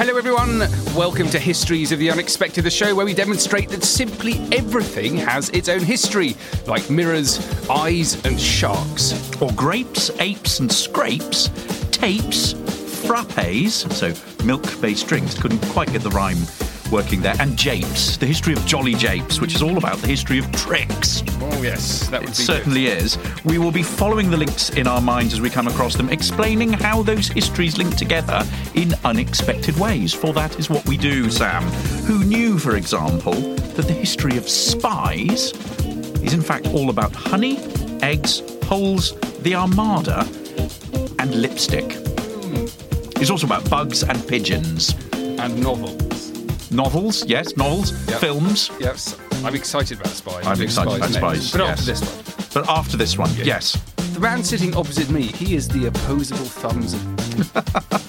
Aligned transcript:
Hello, 0.00 0.16
everyone. 0.16 0.60
Welcome 0.96 1.28
to 1.28 1.38
Histories 1.38 1.92
of 1.92 1.98
the 1.98 2.10
Unexpected, 2.10 2.64
the 2.64 2.70
show 2.70 2.94
where 2.94 3.04
we 3.04 3.12
demonstrate 3.12 3.68
that 3.68 3.84
simply 3.84 4.40
everything 4.50 5.14
has 5.18 5.50
its 5.50 5.68
own 5.68 5.82
history, 5.82 6.36
like 6.66 6.88
mirrors, 6.88 7.38
eyes, 7.68 8.14
and 8.24 8.40
sharks. 8.40 9.12
Or 9.42 9.52
grapes, 9.52 10.08
apes, 10.18 10.58
and 10.60 10.72
scrapes, 10.72 11.48
tapes, 11.90 12.54
frappes, 13.04 13.92
so 13.92 14.14
milk 14.42 14.64
based 14.80 15.06
drinks. 15.06 15.38
Couldn't 15.38 15.60
quite 15.66 15.92
get 15.92 16.00
the 16.00 16.08
rhyme 16.08 16.46
working 16.90 17.20
there. 17.20 17.34
And 17.38 17.56
japes, 17.56 18.16
the 18.16 18.26
history 18.26 18.52
of 18.52 18.64
Jolly 18.66 18.94
Japes, 18.94 19.40
which 19.40 19.54
is 19.54 19.62
all 19.62 19.78
about 19.78 19.98
the 19.98 20.06
history 20.06 20.38
of 20.38 20.50
tricks. 20.52 21.22
Oh, 21.40 21.62
yes, 21.62 22.08
that 22.08 22.20
would 22.20 22.30
It 22.30 22.36
be 22.36 22.42
certainly 22.42 22.86
is. 22.86 23.18
We 23.44 23.58
will 23.58 23.72
be 23.72 23.82
following 23.82 24.30
the 24.30 24.36
links 24.36 24.70
in 24.70 24.86
our 24.86 25.00
minds 25.00 25.32
as 25.32 25.40
we 25.40 25.50
come 25.50 25.66
across 25.66 25.94
them, 25.94 26.08
explaining 26.10 26.72
how 26.72 27.02
those 27.02 27.28
histories 27.28 27.78
link 27.78 27.96
together 27.96 28.42
in 28.74 28.94
unexpected 29.04 29.78
ways. 29.78 30.12
For 30.12 30.32
that 30.32 30.58
is 30.58 30.68
what 30.68 30.86
we 30.86 30.96
do, 30.96 31.30
Sam. 31.30 31.62
Who 32.04 32.24
knew, 32.24 32.58
for 32.58 32.76
example, 32.76 33.32
that 33.32 33.86
the 33.86 33.92
history 33.92 34.36
of 34.36 34.48
spies 34.48 35.52
is 36.22 36.34
in 36.34 36.42
fact 36.42 36.68
all 36.68 36.90
about 36.90 37.14
honey, 37.14 37.58
eggs, 38.02 38.42
holes, 38.64 39.18
the 39.40 39.54
armada, 39.54 40.26
and 41.18 41.34
lipstick. 41.34 41.92
Hmm. 41.92 42.66
It's 43.20 43.30
also 43.30 43.46
about 43.46 43.68
bugs 43.70 44.02
and 44.02 44.26
pigeons. 44.28 44.94
And 45.12 45.62
novels. 45.62 46.09
Novels, 46.70 47.24
yes, 47.26 47.56
novels, 47.56 47.92
Yep. 48.08 48.20
films. 48.20 48.70
Yes, 48.78 49.16
I'm 49.44 49.54
excited 49.54 49.98
about 50.00 50.12
spies. 50.12 50.46
I'm 50.46 50.60
excited 50.62 50.96
about 50.98 51.10
spies, 51.10 51.50
But 51.52 51.60
yes. 51.60 51.70
after 51.80 51.84
this 51.84 52.00
one. 52.00 52.46
But 52.54 52.68
after 52.68 52.96
this 52.96 53.18
one, 53.18 53.30
yes. 53.36 53.76
The 54.14 54.20
man 54.20 54.44
sitting 54.44 54.76
opposite 54.76 55.10
me, 55.10 55.22
he 55.22 55.56
is 55.56 55.66
the 55.68 55.86
opposable 55.86 56.44
thumbs 56.44 56.94
of 56.94 57.16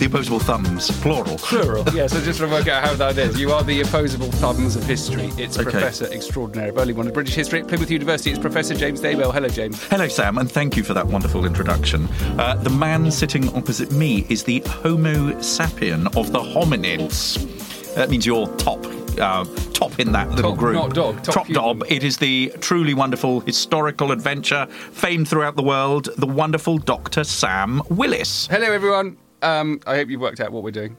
The 0.00 0.06
opposable 0.06 0.38
thumbs, 0.38 0.90
plural. 1.02 1.36
plural. 1.38 1.84
yes, 1.94 2.14
I 2.14 2.20
just 2.24 2.40
want 2.40 2.52
to 2.52 2.58
work 2.58 2.68
out 2.68 2.82
how 2.84 2.94
that 2.94 3.18
is. 3.18 3.38
You 3.38 3.52
are 3.52 3.62
the 3.62 3.82
opposable 3.82 4.30
thumbs 4.32 4.74
of 4.74 4.84
history. 4.84 5.30
It's 5.36 5.58
Okay. 5.58 5.70
Professor 5.70 6.06
Extraordinary 6.06 6.70
of 6.70 6.78
Early 6.78 6.94
Modern 6.94 7.12
British 7.12 7.34
History 7.34 7.60
at 7.60 7.68
Plymouth 7.68 7.90
University. 7.90 8.30
It's 8.30 8.38
Professor 8.38 8.74
James 8.74 9.00
Daybell. 9.02 9.32
Hello, 9.32 9.48
James. 9.48 9.82
Hello, 9.88 10.08
Sam, 10.08 10.38
and 10.38 10.50
thank 10.50 10.74
you 10.76 10.82
for 10.82 10.94
that 10.94 11.06
wonderful 11.06 11.44
introduction. 11.44 12.06
Uh, 12.38 12.54
the 12.56 12.70
man 12.70 13.10
sitting 13.10 13.54
opposite 13.54 13.92
me 13.92 14.24
is 14.30 14.44
the 14.44 14.60
Homo 14.66 15.32
sapien 15.34 16.06
of 16.16 16.32
the 16.32 16.40
hominids. 16.40 17.94
That 17.94 18.08
means 18.08 18.24
you're 18.24 18.46
top. 18.56 18.82
Uh, 19.18 19.44
top 19.72 19.98
in 19.98 20.12
that 20.12 20.30
little 20.30 20.52
Top, 20.52 20.58
group. 20.58 20.74
not 20.76 20.94
dog, 20.94 21.22
top 21.22 21.48
dog. 21.48 21.84
It 21.88 22.02
is 22.04 22.16
the 22.18 22.52
truly 22.60 22.94
wonderful 22.94 23.40
historical 23.40 24.12
adventure, 24.12 24.66
famed 24.66 25.28
throughout 25.28 25.56
the 25.56 25.62
world, 25.62 26.08
the 26.16 26.26
wonderful 26.26 26.78
Dr. 26.78 27.24
Sam 27.24 27.82
Willis. 27.90 28.46
Hello, 28.46 28.70
everyone. 28.72 29.16
Um, 29.42 29.80
I 29.86 29.96
hope 29.96 30.08
you've 30.08 30.20
worked 30.20 30.40
out 30.40 30.52
what 30.52 30.62
we're 30.62 30.70
doing. 30.70 30.96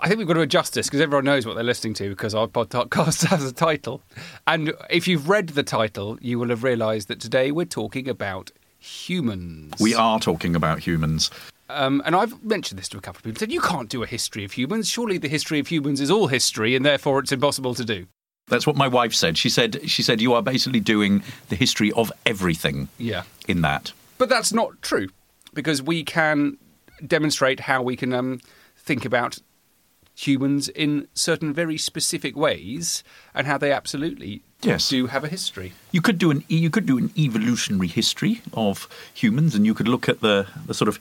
I 0.00 0.06
think 0.06 0.18
we've 0.18 0.28
got 0.28 0.34
to 0.34 0.40
adjust 0.42 0.74
this 0.74 0.86
because 0.86 1.00
everyone 1.00 1.24
knows 1.24 1.44
what 1.46 1.54
they're 1.54 1.64
listening 1.64 1.94
to 1.94 2.08
because 2.08 2.34
our 2.34 2.46
podcast 2.46 3.24
has 3.30 3.44
a 3.44 3.52
title. 3.52 4.02
And 4.46 4.72
if 4.90 5.08
you've 5.08 5.28
read 5.28 5.48
the 5.48 5.64
title, 5.64 6.18
you 6.20 6.38
will 6.38 6.50
have 6.50 6.62
realised 6.62 7.08
that 7.08 7.18
today 7.18 7.50
we're 7.50 7.64
talking 7.66 8.08
about 8.08 8.52
humans. 8.78 9.74
We 9.80 9.94
are 9.94 10.20
talking 10.20 10.54
about 10.54 10.78
humans. 10.80 11.30
Um, 11.72 12.02
and 12.04 12.14
I've 12.14 12.42
mentioned 12.44 12.78
this 12.78 12.88
to 12.90 12.98
a 12.98 13.00
couple 13.00 13.18
of 13.18 13.24
people. 13.24 13.38
Said 13.40 13.52
you 13.52 13.60
can't 13.60 13.88
do 13.88 14.02
a 14.02 14.06
history 14.06 14.44
of 14.44 14.52
humans. 14.52 14.88
Surely 14.88 15.18
the 15.18 15.28
history 15.28 15.58
of 15.58 15.66
humans 15.68 16.00
is 16.00 16.10
all 16.10 16.26
history, 16.28 16.76
and 16.76 16.84
therefore 16.84 17.18
it's 17.20 17.32
impossible 17.32 17.74
to 17.74 17.84
do. 17.84 18.06
That's 18.48 18.66
what 18.66 18.76
my 18.76 18.88
wife 18.88 19.14
said. 19.14 19.38
She 19.38 19.48
said 19.48 19.88
she 19.88 20.02
said 20.02 20.20
you 20.20 20.34
are 20.34 20.42
basically 20.42 20.80
doing 20.80 21.22
the 21.48 21.56
history 21.56 21.92
of 21.92 22.10
everything 22.26 22.88
Yeah. 22.98 23.22
in 23.48 23.60
that. 23.62 23.92
But 24.18 24.28
that's 24.28 24.52
not 24.52 24.80
true 24.82 25.08
because 25.54 25.82
we 25.82 26.02
can 26.04 26.58
demonstrate 27.06 27.60
how 27.60 27.82
we 27.82 27.96
can 27.96 28.12
um, 28.12 28.40
think 28.76 29.04
about 29.04 29.38
humans 30.26 30.68
in 30.68 31.08
certain 31.14 31.52
very 31.52 31.76
specific 31.78 32.36
ways 32.36 33.02
and 33.34 33.46
how 33.46 33.58
they 33.58 33.72
absolutely 33.72 34.42
Yes. 34.64 34.88
do 34.90 35.08
have 35.08 35.24
a 35.24 35.28
history. 35.28 35.72
You 35.90 36.00
could 36.00 36.18
do 36.18 36.30
an 36.30 36.44
you 36.46 36.70
could 36.70 36.86
do 36.86 36.96
an 36.96 37.10
evolutionary 37.18 37.88
history 37.88 38.42
of 38.54 38.86
humans, 39.12 39.56
and 39.56 39.66
you 39.66 39.74
could 39.74 39.88
look 39.88 40.08
at 40.08 40.20
the, 40.20 40.46
the 40.68 40.72
sort 40.74 40.86
of 40.88 41.00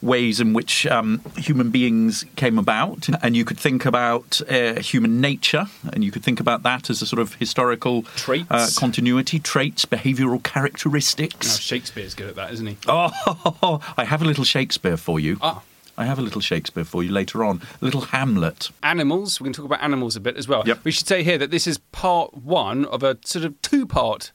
ways 0.00 0.38
in 0.38 0.52
which 0.52 0.86
um, 0.86 1.20
human 1.36 1.70
beings 1.70 2.24
came 2.36 2.56
about, 2.56 3.08
and 3.20 3.34
you 3.36 3.44
could 3.44 3.58
think 3.58 3.84
about 3.84 4.40
uh, 4.48 4.74
human 4.80 5.20
nature, 5.20 5.66
and 5.92 6.04
you 6.04 6.12
could 6.12 6.22
think 6.22 6.38
about 6.38 6.62
that 6.62 6.88
as 6.88 7.02
a 7.02 7.06
sort 7.06 7.18
of 7.18 7.34
historical 7.34 8.02
Traits. 8.14 8.46
uh, 8.48 8.68
continuity, 8.78 9.40
traits, 9.40 9.84
behavioural 9.84 10.34
Now, 10.44 10.52
characteristics. 10.54 11.58
Shakespeare's 11.58 12.14
good 12.14 12.28
at 12.28 12.36
that, 12.36 12.52
isn't 12.52 12.66
he? 12.68 12.76
Oh, 12.86 13.80
I 13.96 14.04
have 14.04 14.22
a 14.22 14.24
little 14.24 14.44
Shakespeare 14.44 14.96
for 14.96 15.18
you. 15.18 15.36
Ah. 15.42 15.62
I 15.98 16.06
have 16.06 16.18
a 16.18 16.22
little 16.22 16.40
Shakespeare 16.40 16.84
for 16.84 17.02
you 17.02 17.10
later 17.12 17.44
on. 17.44 17.60
A 17.80 17.84
little 17.84 18.00
Hamlet. 18.02 18.70
Animals, 18.82 19.40
we 19.40 19.44
can 19.44 19.52
talk 19.52 19.64
about 19.64 19.82
animals 19.82 20.16
a 20.16 20.20
bit 20.20 20.36
as 20.36 20.48
well. 20.48 20.62
Yep. 20.66 20.80
We 20.84 20.90
should 20.90 21.06
say 21.06 21.22
here 21.22 21.38
that 21.38 21.50
this 21.50 21.66
is 21.66 21.78
part 21.92 22.34
one 22.38 22.84
of 22.86 23.02
a 23.02 23.18
sort 23.24 23.44
of 23.44 23.60
two 23.62 23.86
part 23.86 24.32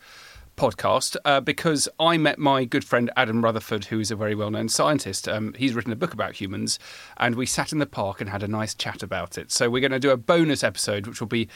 podcast 0.57 1.17
uh, 1.25 1.41
because 1.41 1.89
I 1.99 2.17
met 2.17 2.39
my 2.39 2.63
good 2.65 2.83
friend 2.83 3.11
Adam 3.17 3.43
Rutherford, 3.43 3.85
who 3.85 3.99
is 3.99 4.11
a 4.11 4.15
very 4.15 4.35
well 4.35 4.51
known 4.51 4.69
scientist. 4.69 5.27
Um, 5.27 5.53
he's 5.57 5.73
written 5.73 5.91
a 5.91 5.95
book 5.97 6.13
about 6.13 6.35
humans, 6.35 6.79
and 7.17 7.35
we 7.35 7.45
sat 7.45 7.71
in 7.71 7.79
the 7.79 7.85
park 7.85 8.21
and 8.21 8.29
had 8.29 8.43
a 8.43 8.47
nice 8.47 8.73
chat 8.73 9.03
about 9.03 9.37
it. 9.37 9.51
So 9.51 9.69
we're 9.69 9.81
going 9.81 9.91
to 9.91 9.99
do 9.99 10.11
a 10.11 10.17
bonus 10.17 10.63
episode, 10.63 11.07
which 11.07 11.19
will 11.19 11.27
be 11.27 11.47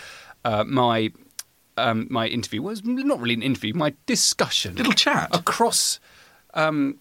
uh, 0.45 0.63
my. 0.66 1.11
Um, 1.77 2.07
my 2.09 2.27
interview 2.27 2.61
was 2.61 2.83
not 2.83 3.21
really 3.21 3.35
an 3.35 3.41
interview, 3.41 3.73
my 3.73 3.93
discussion 4.05 4.75
Little 4.75 4.91
chat. 4.91 5.29
across 5.31 6.01
um, 6.53 6.97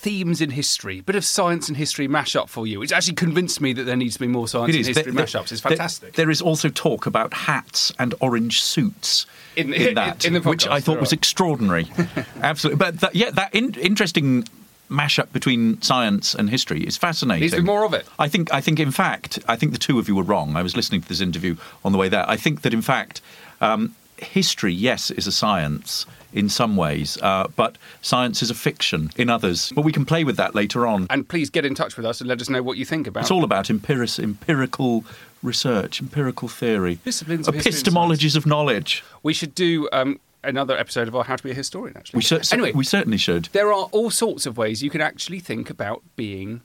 themes 0.00 0.40
in 0.40 0.50
history, 0.50 1.00
bit 1.00 1.16
of 1.16 1.24
science 1.24 1.68
and 1.68 1.76
history 1.76 2.06
mash 2.06 2.36
up 2.36 2.48
for 2.48 2.66
you. 2.66 2.80
It's 2.82 2.92
actually 2.92 3.14
convinced 3.14 3.60
me 3.60 3.72
that 3.72 3.82
there 3.84 3.96
needs 3.96 4.14
to 4.14 4.20
be 4.20 4.28
more 4.28 4.46
science 4.46 4.74
and 4.74 4.86
history 4.86 5.02
There- 5.02 5.12
mash 5.12 5.34
ups. 5.34 5.50
It's 5.52 5.60
fantastic. 5.60 6.12
there 6.14 6.30
is 6.30 6.40
also 6.40 6.68
talk 6.68 7.06
about 7.06 7.34
hats 7.34 7.92
and 7.98 8.14
orange 8.20 8.62
suits 8.62 9.26
In- 9.56 9.74
in, 9.74 9.82
in- 9.88 9.94
that, 9.96 10.24
in 10.24 10.36
which 10.44 10.66
I 10.68 10.80
thought 10.80 11.00
was 11.00 11.12
extraordinary. 11.12 11.88
Absolutely, 12.40 12.78
but 12.78 13.00
that, 13.00 13.14
yeah, 13.16 13.30
that 13.30 13.54
in, 13.54 13.74
interesting 13.74 14.44
mashup 14.88 15.32
between 15.32 15.80
science 15.82 16.34
and 16.34 16.50
history 16.50 16.82
is 16.84 16.96
fascinating. 16.96 17.42
Needs 17.42 17.54
to 17.54 17.60
be 17.60 17.66
more 17.66 17.84
of 17.84 17.92
it. 17.94 18.06
I 18.18 18.28
think. 18.28 18.52
I 18.52 18.60
think. 18.60 18.80
In 18.80 18.90
fact, 18.90 19.38
I 19.48 19.54
think 19.56 19.72
the 19.72 19.78
two 19.78 19.98
of 19.98 20.08
you 20.08 20.16
were 20.16 20.22
wrong. 20.24 20.56
I 20.56 20.62
was 20.62 20.76
listening 20.76 21.00
to 21.02 21.08
this 21.08 21.20
interview 21.20 21.56
on 21.84 21.92
the 21.92 21.98
way 21.98 22.08
there. 22.08 22.28
I 22.28 22.36
think 22.36 22.62
that 22.62 22.74
in 22.74 22.82
fact, 22.82 23.20
um, 23.60 23.94
history, 24.16 24.72
yes, 24.72 25.10
is 25.12 25.26
a 25.28 25.32
science 25.32 26.06
in 26.32 26.48
some 26.48 26.76
ways, 26.76 27.18
uh, 27.22 27.48
but 27.56 27.76
science 28.02 28.42
is 28.42 28.50
a 28.50 28.54
fiction 28.54 29.10
in 29.16 29.28
others. 29.28 29.72
But 29.74 29.82
we 29.84 29.92
can 29.92 30.04
play 30.04 30.24
with 30.24 30.36
that 30.36 30.54
later 30.54 30.86
on. 30.86 31.06
And 31.10 31.28
please 31.28 31.50
get 31.50 31.64
in 31.64 31.74
touch 31.74 31.96
with 31.96 32.06
us 32.06 32.20
and 32.20 32.28
let 32.28 32.40
us 32.40 32.48
know 32.48 32.62
what 32.62 32.76
you 32.78 32.84
think 32.84 33.06
about 33.06 33.22
It's 33.22 33.30
all 33.30 33.44
about 33.44 33.68
empiric- 33.68 34.18
empirical 34.22 35.04
research, 35.42 36.00
empirical 36.00 36.48
theory, 36.48 36.96
Disciplines 37.04 37.48
of 37.48 37.54
epistemologies 37.54 38.36
of 38.36 38.46
knowledge. 38.46 39.02
We 39.22 39.32
should 39.32 39.54
do 39.54 39.88
um, 39.92 40.20
another 40.44 40.76
episode 40.76 41.08
of 41.08 41.16
our 41.16 41.24
How 41.24 41.36
to 41.36 41.42
Be 41.42 41.50
a 41.50 41.54
Historian, 41.54 41.96
actually. 41.96 42.18
We, 42.18 42.22
cer- 42.22 42.42
anyway, 42.52 42.72
we 42.72 42.84
certainly 42.84 43.18
should. 43.18 43.48
there 43.52 43.68
are 43.68 43.84
all 43.90 44.10
sorts 44.10 44.46
of 44.46 44.56
ways 44.56 44.82
you 44.82 44.90
can 44.90 45.00
actually 45.00 45.40
think 45.40 45.70
about 45.70 46.02
being 46.16 46.60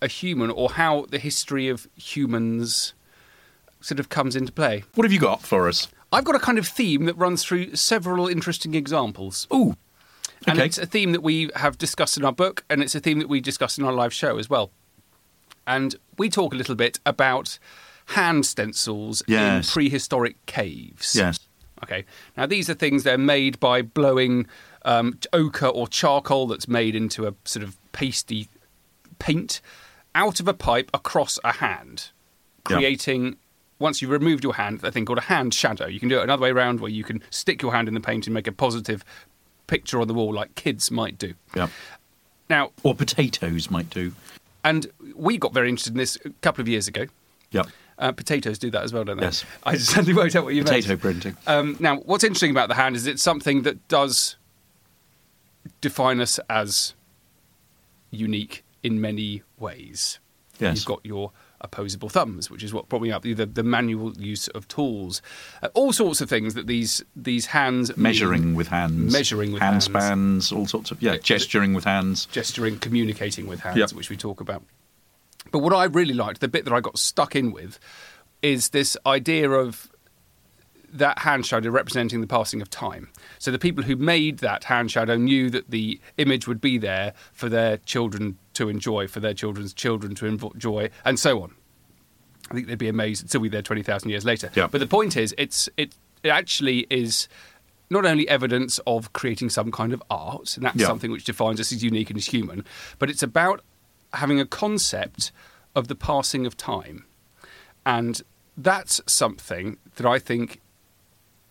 a 0.00 0.06
human 0.06 0.50
or 0.50 0.70
how 0.70 1.06
the 1.10 1.18
history 1.18 1.68
of 1.68 1.88
humans 1.96 2.94
sort 3.80 3.98
of 3.98 4.08
comes 4.08 4.36
into 4.36 4.52
play. 4.52 4.84
What 4.94 5.04
have 5.04 5.12
you 5.12 5.18
got 5.20 5.42
for 5.42 5.68
us? 5.68 5.88
I've 6.12 6.24
got 6.24 6.34
a 6.34 6.38
kind 6.38 6.58
of 6.58 6.66
theme 6.66 7.04
that 7.04 7.14
runs 7.14 7.44
through 7.44 7.76
several 7.76 8.28
interesting 8.28 8.74
examples. 8.74 9.46
Ooh, 9.52 9.76
And 10.46 10.58
okay. 10.58 10.66
it's 10.66 10.78
a 10.78 10.86
theme 10.86 11.12
that 11.12 11.22
we 11.22 11.50
have 11.56 11.76
discussed 11.78 12.16
in 12.16 12.24
our 12.24 12.32
book, 12.32 12.64
and 12.70 12.82
it's 12.82 12.94
a 12.94 13.00
theme 13.00 13.18
that 13.18 13.28
we 13.28 13.40
discussed 13.40 13.78
in 13.78 13.84
our 13.84 13.92
live 13.92 14.12
show 14.14 14.38
as 14.38 14.48
well. 14.48 14.70
And 15.66 15.96
we 16.16 16.30
talk 16.30 16.54
a 16.54 16.56
little 16.56 16.74
bit 16.74 16.98
about 17.04 17.58
hand 18.06 18.46
stencils 18.46 19.22
Yes. 19.26 19.68
in 19.68 19.72
prehistoric 19.72 20.44
caves. 20.46 21.14
yes. 21.14 21.40
Okay. 21.84 22.04
Now, 22.36 22.46
these 22.46 22.68
are 22.70 22.74
things 22.74 23.04
they're 23.04 23.18
made 23.18 23.60
by 23.60 23.82
blowing 23.82 24.46
um, 24.84 25.18
ochre 25.32 25.66
or 25.66 25.86
charcoal 25.86 26.46
that's 26.48 26.66
made 26.66 26.96
into 26.96 27.26
a 27.26 27.34
sort 27.44 27.62
of 27.62 27.76
pasty 27.92 28.48
paint 29.18 29.60
out 30.14 30.40
of 30.40 30.48
a 30.48 30.54
pipe 30.54 30.90
across 30.94 31.38
a 31.44 31.52
hand, 31.52 32.10
creating 32.64 33.36
once 33.78 34.02
you've 34.02 34.10
removed 34.10 34.42
your 34.44 34.54
hand, 34.54 34.82
a 34.82 34.90
thing 34.90 35.04
called 35.04 35.18
a 35.18 35.22
hand 35.22 35.54
shadow. 35.54 35.86
You 35.86 36.00
can 36.00 36.08
do 36.08 36.18
it 36.18 36.22
another 36.24 36.42
way 36.42 36.50
around 36.50 36.80
where 36.80 36.90
you 36.90 37.04
can 37.04 37.22
stick 37.30 37.62
your 37.62 37.72
hand 37.72 37.88
in 37.88 37.94
the 37.94 38.00
paint 38.00 38.26
and 38.26 38.34
make 38.34 38.46
a 38.46 38.52
positive 38.52 39.04
picture 39.66 40.00
on 40.00 40.08
the 40.08 40.14
wall 40.14 40.32
like 40.32 40.54
kids 40.54 40.90
might 40.90 41.18
do. 41.18 41.34
Yeah. 41.54 41.68
Now, 42.50 42.72
Or 42.82 42.94
potatoes 42.94 43.70
might 43.70 43.90
do. 43.90 44.12
and 44.64 44.86
we 45.14 45.36
got 45.38 45.52
very 45.52 45.68
interested 45.68 45.92
in 45.92 45.98
this 45.98 46.16
a 46.24 46.30
couple 46.40 46.62
of 46.62 46.68
years 46.68 46.88
ago. 46.88 47.06
Yep. 47.50 47.66
Uh, 47.98 48.12
potatoes 48.12 48.58
do 48.58 48.70
that 48.70 48.82
as 48.84 48.92
well, 48.92 49.04
don't 49.04 49.16
they? 49.18 49.24
Yes. 49.24 49.44
I 49.64 49.72
just 49.74 49.90
suddenly 49.90 50.14
worked 50.14 50.34
out 50.36 50.44
what 50.44 50.54
you 50.54 50.62
Potato 50.62 50.88
meant. 50.88 51.00
Potato 51.02 51.20
printing. 51.20 51.36
Um, 51.46 51.76
now, 51.80 51.96
what's 51.98 52.24
interesting 52.24 52.50
about 52.52 52.68
the 52.68 52.74
hand 52.76 52.96
is 52.96 53.06
it's 53.06 53.22
something 53.22 53.62
that 53.62 53.86
does 53.88 54.36
define 55.80 56.20
us 56.20 56.38
as 56.48 56.94
unique 58.10 58.64
in 58.82 59.00
many 59.00 59.42
ways. 59.58 60.18
Yes. 60.58 60.76
You've 60.76 60.84
got 60.86 61.00
your 61.04 61.32
opposable 61.60 62.08
thumbs, 62.08 62.50
which 62.50 62.62
is 62.62 62.72
what 62.72 62.88
brought 62.88 63.02
me 63.02 63.10
up. 63.10 63.22
The, 63.22 63.34
the 63.34 63.62
manual 63.62 64.12
use 64.18 64.48
of 64.48 64.68
tools, 64.68 65.20
uh, 65.62 65.68
all 65.74 65.92
sorts 65.92 66.20
of 66.20 66.28
things 66.28 66.54
that 66.54 66.66
these 66.66 67.02
these 67.16 67.46
hands 67.46 67.90
mean. 67.96 68.02
Measuring 68.04 68.54
with 68.54 68.68
hands. 68.68 69.12
Measuring 69.12 69.52
with 69.52 69.62
hand 69.62 69.74
hands. 69.74 69.84
spans, 69.86 70.52
all 70.52 70.66
sorts 70.66 70.90
of 70.90 71.02
yeah, 71.02 71.12
Yeah, 71.12 71.18
gesturing 71.18 71.74
with 71.74 71.84
hands. 71.84 72.26
gesturing, 72.26 72.78
communicating 72.78 73.46
with 73.46 73.60
hands, 73.60 73.76
Yep. 73.78 73.92
which 73.92 74.10
we 74.10 74.16
talk 74.16 74.40
about. 74.40 74.62
But 75.50 75.60
what 75.60 75.72
I 75.72 75.84
really 75.84 76.14
liked, 76.14 76.40
the 76.40 76.48
bit 76.48 76.64
that 76.64 76.74
I 76.74 76.80
got 76.80 76.98
stuck 76.98 77.34
in 77.34 77.52
with, 77.52 77.78
is 78.42 78.68
this 78.70 78.96
idea 79.06 79.50
of 79.50 79.87
that 80.92 81.18
hand 81.20 81.44
shadow 81.46 81.70
representing 81.70 82.20
the 82.20 82.26
passing 82.26 82.62
of 82.62 82.70
time. 82.70 83.10
So 83.38 83.50
the 83.50 83.58
people 83.58 83.84
who 83.84 83.96
made 83.96 84.38
that 84.38 84.64
hand 84.64 84.90
shadow 84.90 85.16
knew 85.16 85.50
that 85.50 85.70
the 85.70 86.00
image 86.16 86.46
would 86.48 86.60
be 86.60 86.78
there 86.78 87.12
for 87.32 87.48
their 87.48 87.76
children 87.78 88.38
to 88.54 88.68
enjoy, 88.68 89.06
for 89.06 89.20
their 89.20 89.34
children's 89.34 89.74
children 89.74 90.14
to 90.16 90.26
enjoy, 90.26 90.90
and 91.04 91.18
so 91.18 91.42
on. 91.42 91.54
I 92.50 92.54
think 92.54 92.66
they'd 92.66 92.78
be 92.78 92.88
amazed; 92.88 93.20
it'd 93.20 93.30
still 93.30 93.42
be 93.42 93.48
there 93.50 93.62
twenty 93.62 93.82
thousand 93.82 94.10
years 94.10 94.24
later. 94.24 94.50
Yeah. 94.54 94.66
But 94.68 94.78
the 94.80 94.86
point 94.86 95.16
is, 95.16 95.34
it's 95.36 95.68
it, 95.76 95.94
it 96.22 96.30
actually 96.30 96.86
is 96.88 97.28
not 97.90 98.04
only 98.06 98.28
evidence 98.28 98.78
of 98.86 99.12
creating 99.12 99.50
some 99.50 99.70
kind 99.70 99.92
of 99.92 100.02
art, 100.10 100.56
and 100.56 100.64
that's 100.66 100.76
Yeah. 100.76 100.86
something 100.86 101.10
which 101.10 101.24
defines 101.24 101.60
us 101.60 101.72
as 101.72 101.82
unique 101.84 102.10
and 102.10 102.16
as 102.18 102.26
human, 102.26 102.64
but 102.98 103.10
it's 103.10 103.22
about 103.22 103.62
having 104.14 104.40
a 104.40 104.46
concept 104.46 105.32
of 105.76 105.88
the 105.88 105.94
passing 105.94 106.46
of 106.46 106.56
time, 106.56 107.04
and 107.84 108.22
that's 108.56 109.00
something 109.06 109.76
that 109.96 110.06
I 110.06 110.18
think 110.18 110.60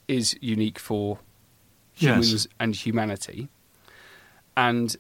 is 0.07 0.38
unique 0.42 0.80
for 0.80 1.19
Yes. 1.95 2.12
humans 2.12 2.48
and 2.59 2.75
humanity, 2.75 3.50
and 4.56 4.95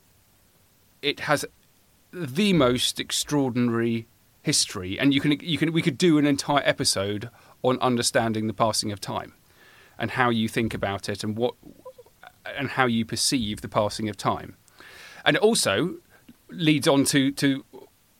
it 1.03 1.19
has 1.21 1.45
the 2.11 2.53
most 2.53 2.99
extraordinary 2.99 4.07
history. 4.41 4.97
And 4.99 5.13
you 5.13 5.21
can 5.21 5.33
you 5.39 5.57
can 5.59 5.71
we 5.73 5.83
could 5.83 5.97
do 5.97 6.17
an 6.17 6.25
entire 6.25 6.63
episode 6.65 7.29
on 7.61 7.77
understanding 7.81 8.47
the 8.47 8.53
passing 8.53 8.91
of 8.91 8.99
time 8.99 9.33
and 9.99 10.11
how 10.11 10.29
you 10.29 10.47
think 10.47 10.73
about 10.73 11.07
it 11.07 11.23
and 11.23 11.37
what 11.37 11.53
and 12.57 12.69
how 12.69 12.85
you 12.85 13.05
perceive 13.05 13.61
the 13.61 13.69
passing 13.69 14.09
of 14.09 14.17
time. 14.17 14.55
And 15.23 15.35
it 15.35 15.41
also 15.43 15.97
leads 16.49 16.87
on 16.87 17.03
to 17.05 17.31
to 17.33 17.63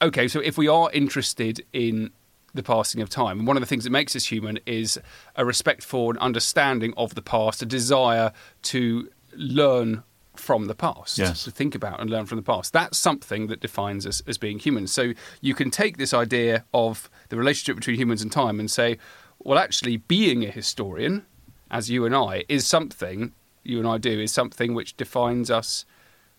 okay, 0.02 0.28
so 0.28 0.40
if 0.40 0.58
we 0.58 0.68
are 0.68 0.92
interested 0.92 1.66
in 1.74 2.12
the 2.58 2.64
passing 2.64 3.02
of 3.02 3.10
time, 3.10 3.46
one 3.46 3.56
of 3.56 3.62
the 3.62 3.68
things 3.68 3.86
that 3.86 3.90
makes 3.92 4.16
us 4.16 4.26
human 4.26 4.60
is 4.66 5.00
a 5.36 5.46
respect 5.46 5.84
for 5.84 6.12
and 6.12 6.20
understanding 6.20 6.94
of 6.98 7.16
the 7.16 7.22
past, 7.22 7.62
a 7.62 7.66
desire 7.66 8.34
to 8.64 9.10
learn 9.34 10.04
from 10.36 10.66
the 10.66 10.76
past, 10.76 11.18
Yes. 11.18 11.44
to 11.46 11.52
think 11.52 11.74
about 11.74 12.00
and 12.00 12.10
learn 12.10 12.26
from 12.26 12.36
the 12.36 12.44
past. 12.44 12.72
That's 12.74 12.98
something 12.98 13.48
that 13.48 13.60
defines 13.60 14.06
us 14.06 14.22
as 14.28 14.38
being 14.38 14.60
human. 14.60 14.86
So 14.88 15.14
you 15.42 15.56
can 15.56 15.72
take 15.72 15.98
this 15.98 16.14
idea 16.14 16.66
of 16.74 17.10
the 17.30 17.38
relationship 17.38 17.76
between 17.76 17.98
humans 17.98 18.22
and 18.22 18.32
time 18.32 18.60
and 18.60 18.70
say, 18.70 18.98
well, 19.40 19.58
actually, 19.58 19.98
being 19.98 20.44
a 20.46 20.50
historian, 20.52 21.26
as 21.72 21.90
you 21.90 22.06
and 22.06 22.16
I, 22.16 22.44
is 22.50 22.68
something 22.68 23.34
you 23.64 23.80
and 23.80 23.88
I 23.88 23.98
do, 23.98 24.20
is 24.20 24.32
something 24.32 24.74
which 24.76 24.96
defines 24.98 25.50
us 25.50 25.86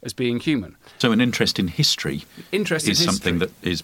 as 0.02 0.12
being 0.12 0.38
human. 0.38 0.76
So 0.98 1.10
an 1.10 1.20
interest 1.20 1.58
in 1.58 1.68
history 1.68 2.24
Interest 2.52 2.86
in 2.86 2.92
is 2.92 3.04
something 3.04 3.38
that 3.40 3.50
is 3.62 3.82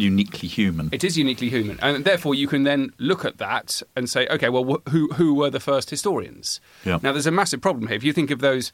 uniquely 0.00 0.48
human. 0.48 0.88
It 0.92 1.04
is 1.04 1.16
uniquely 1.18 1.48
human, 1.50 1.78
and 1.80 2.04
therefore 2.04 2.34
you 2.34 2.46
can 2.48 2.64
then 2.64 2.92
look 2.98 3.24
at 3.24 3.38
that 3.38 3.82
and 3.96 4.08
say, 4.08 4.26
okay, 4.28 4.48
well, 4.48 4.64
wh- 4.64 4.90
who 4.90 5.08
who 5.14 5.34
were 5.34 5.50
the 5.50 5.60
first 5.60 5.90
historians? 5.90 6.60
Yeah. 6.84 6.98
Now, 7.02 7.12
there's 7.12 7.26
a 7.26 7.30
massive 7.30 7.60
problem 7.60 7.86
here. 7.88 7.96
If 7.96 8.04
you 8.04 8.12
think 8.12 8.30
of 8.30 8.40
those 8.40 8.72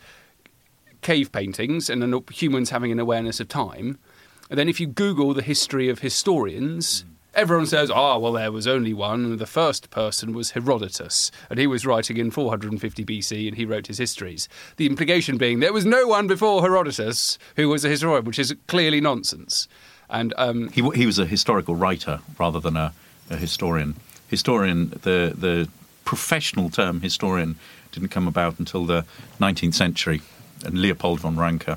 cave 1.00 1.30
paintings 1.32 1.90
and 1.90 2.28
humans 2.30 2.70
having 2.70 2.90
an 2.92 2.98
awareness 2.98 3.40
of 3.40 3.48
time, 3.48 3.98
and 4.48 4.58
then 4.58 4.68
if 4.68 4.80
you 4.80 4.86
Google 4.86 5.34
the 5.34 5.42
history 5.42 5.88
of 5.88 5.98
historians. 6.00 7.04
Everyone 7.36 7.66
says, 7.66 7.90
"Ah, 7.90 8.16
well, 8.16 8.34
there 8.34 8.52
was 8.52 8.68
only 8.68 8.94
one. 8.94 9.24
and 9.24 9.38
The 9.40 9.44
first 9.46 9.90
person 9.90 10.34
was 10.34 10.52
Herodotus, 10.52 11.32
and 11.50 11.58
he 11.58 11.66
was 11.66 11.84
writing 11.84 12.16
in 12.16 12.30
450 12.30 13.04
BC, 13.04 13.48
and 13.48 13.56
he 13.56 13.64
wrote 13.64 13.88
his 13.88 13.98
histories." 13.98 14.48
The 14.76 14.86
implication 14.86 15.36
being 15.36 15.58
there 15.58 15.72
was 15.72 15.84
no 15.84 16.06
one 16.06 16.28
before 16.28 16.62
Herodotus 16.62 17.36
who 17.56 17.68
was 17.68 17.84
a 17.84 17.88
historian, 17.88 18.24
which 18.24 18.38
is 18.38 18.54
clearly 18.68 19.00
nonsense. 19.00 19.66
And 20.10 20.34
um, 20.36 20.68
He, 20.70 20.82
he 20.90 21.06
was 21.06 21.18
a 21.18 21.26
historical 21.26 21.74
writer 21.74 22.20
rather 22.38 22.60
than 22.60 22.76
a, 22.76 22.92
a 23.30 23.36
historian. 23.36 23.96
Historian, 24.28 24.90
the, 25.02 25.34
the 25.36 25.68
professional 26.04 26.70
term 26.70 27.00
historian 27.00 27.56
didn't 27.92 28.10
come 28.10 28.28
about 28.28 28.58
until 28.58 28.84
the 28.84 29.04
19th 29.40 29.74
century 29.74 30.22
and 30.64 30.78
Leopold 30.78 31.20
von 31.20 31.36
Ranke 31.36 31.76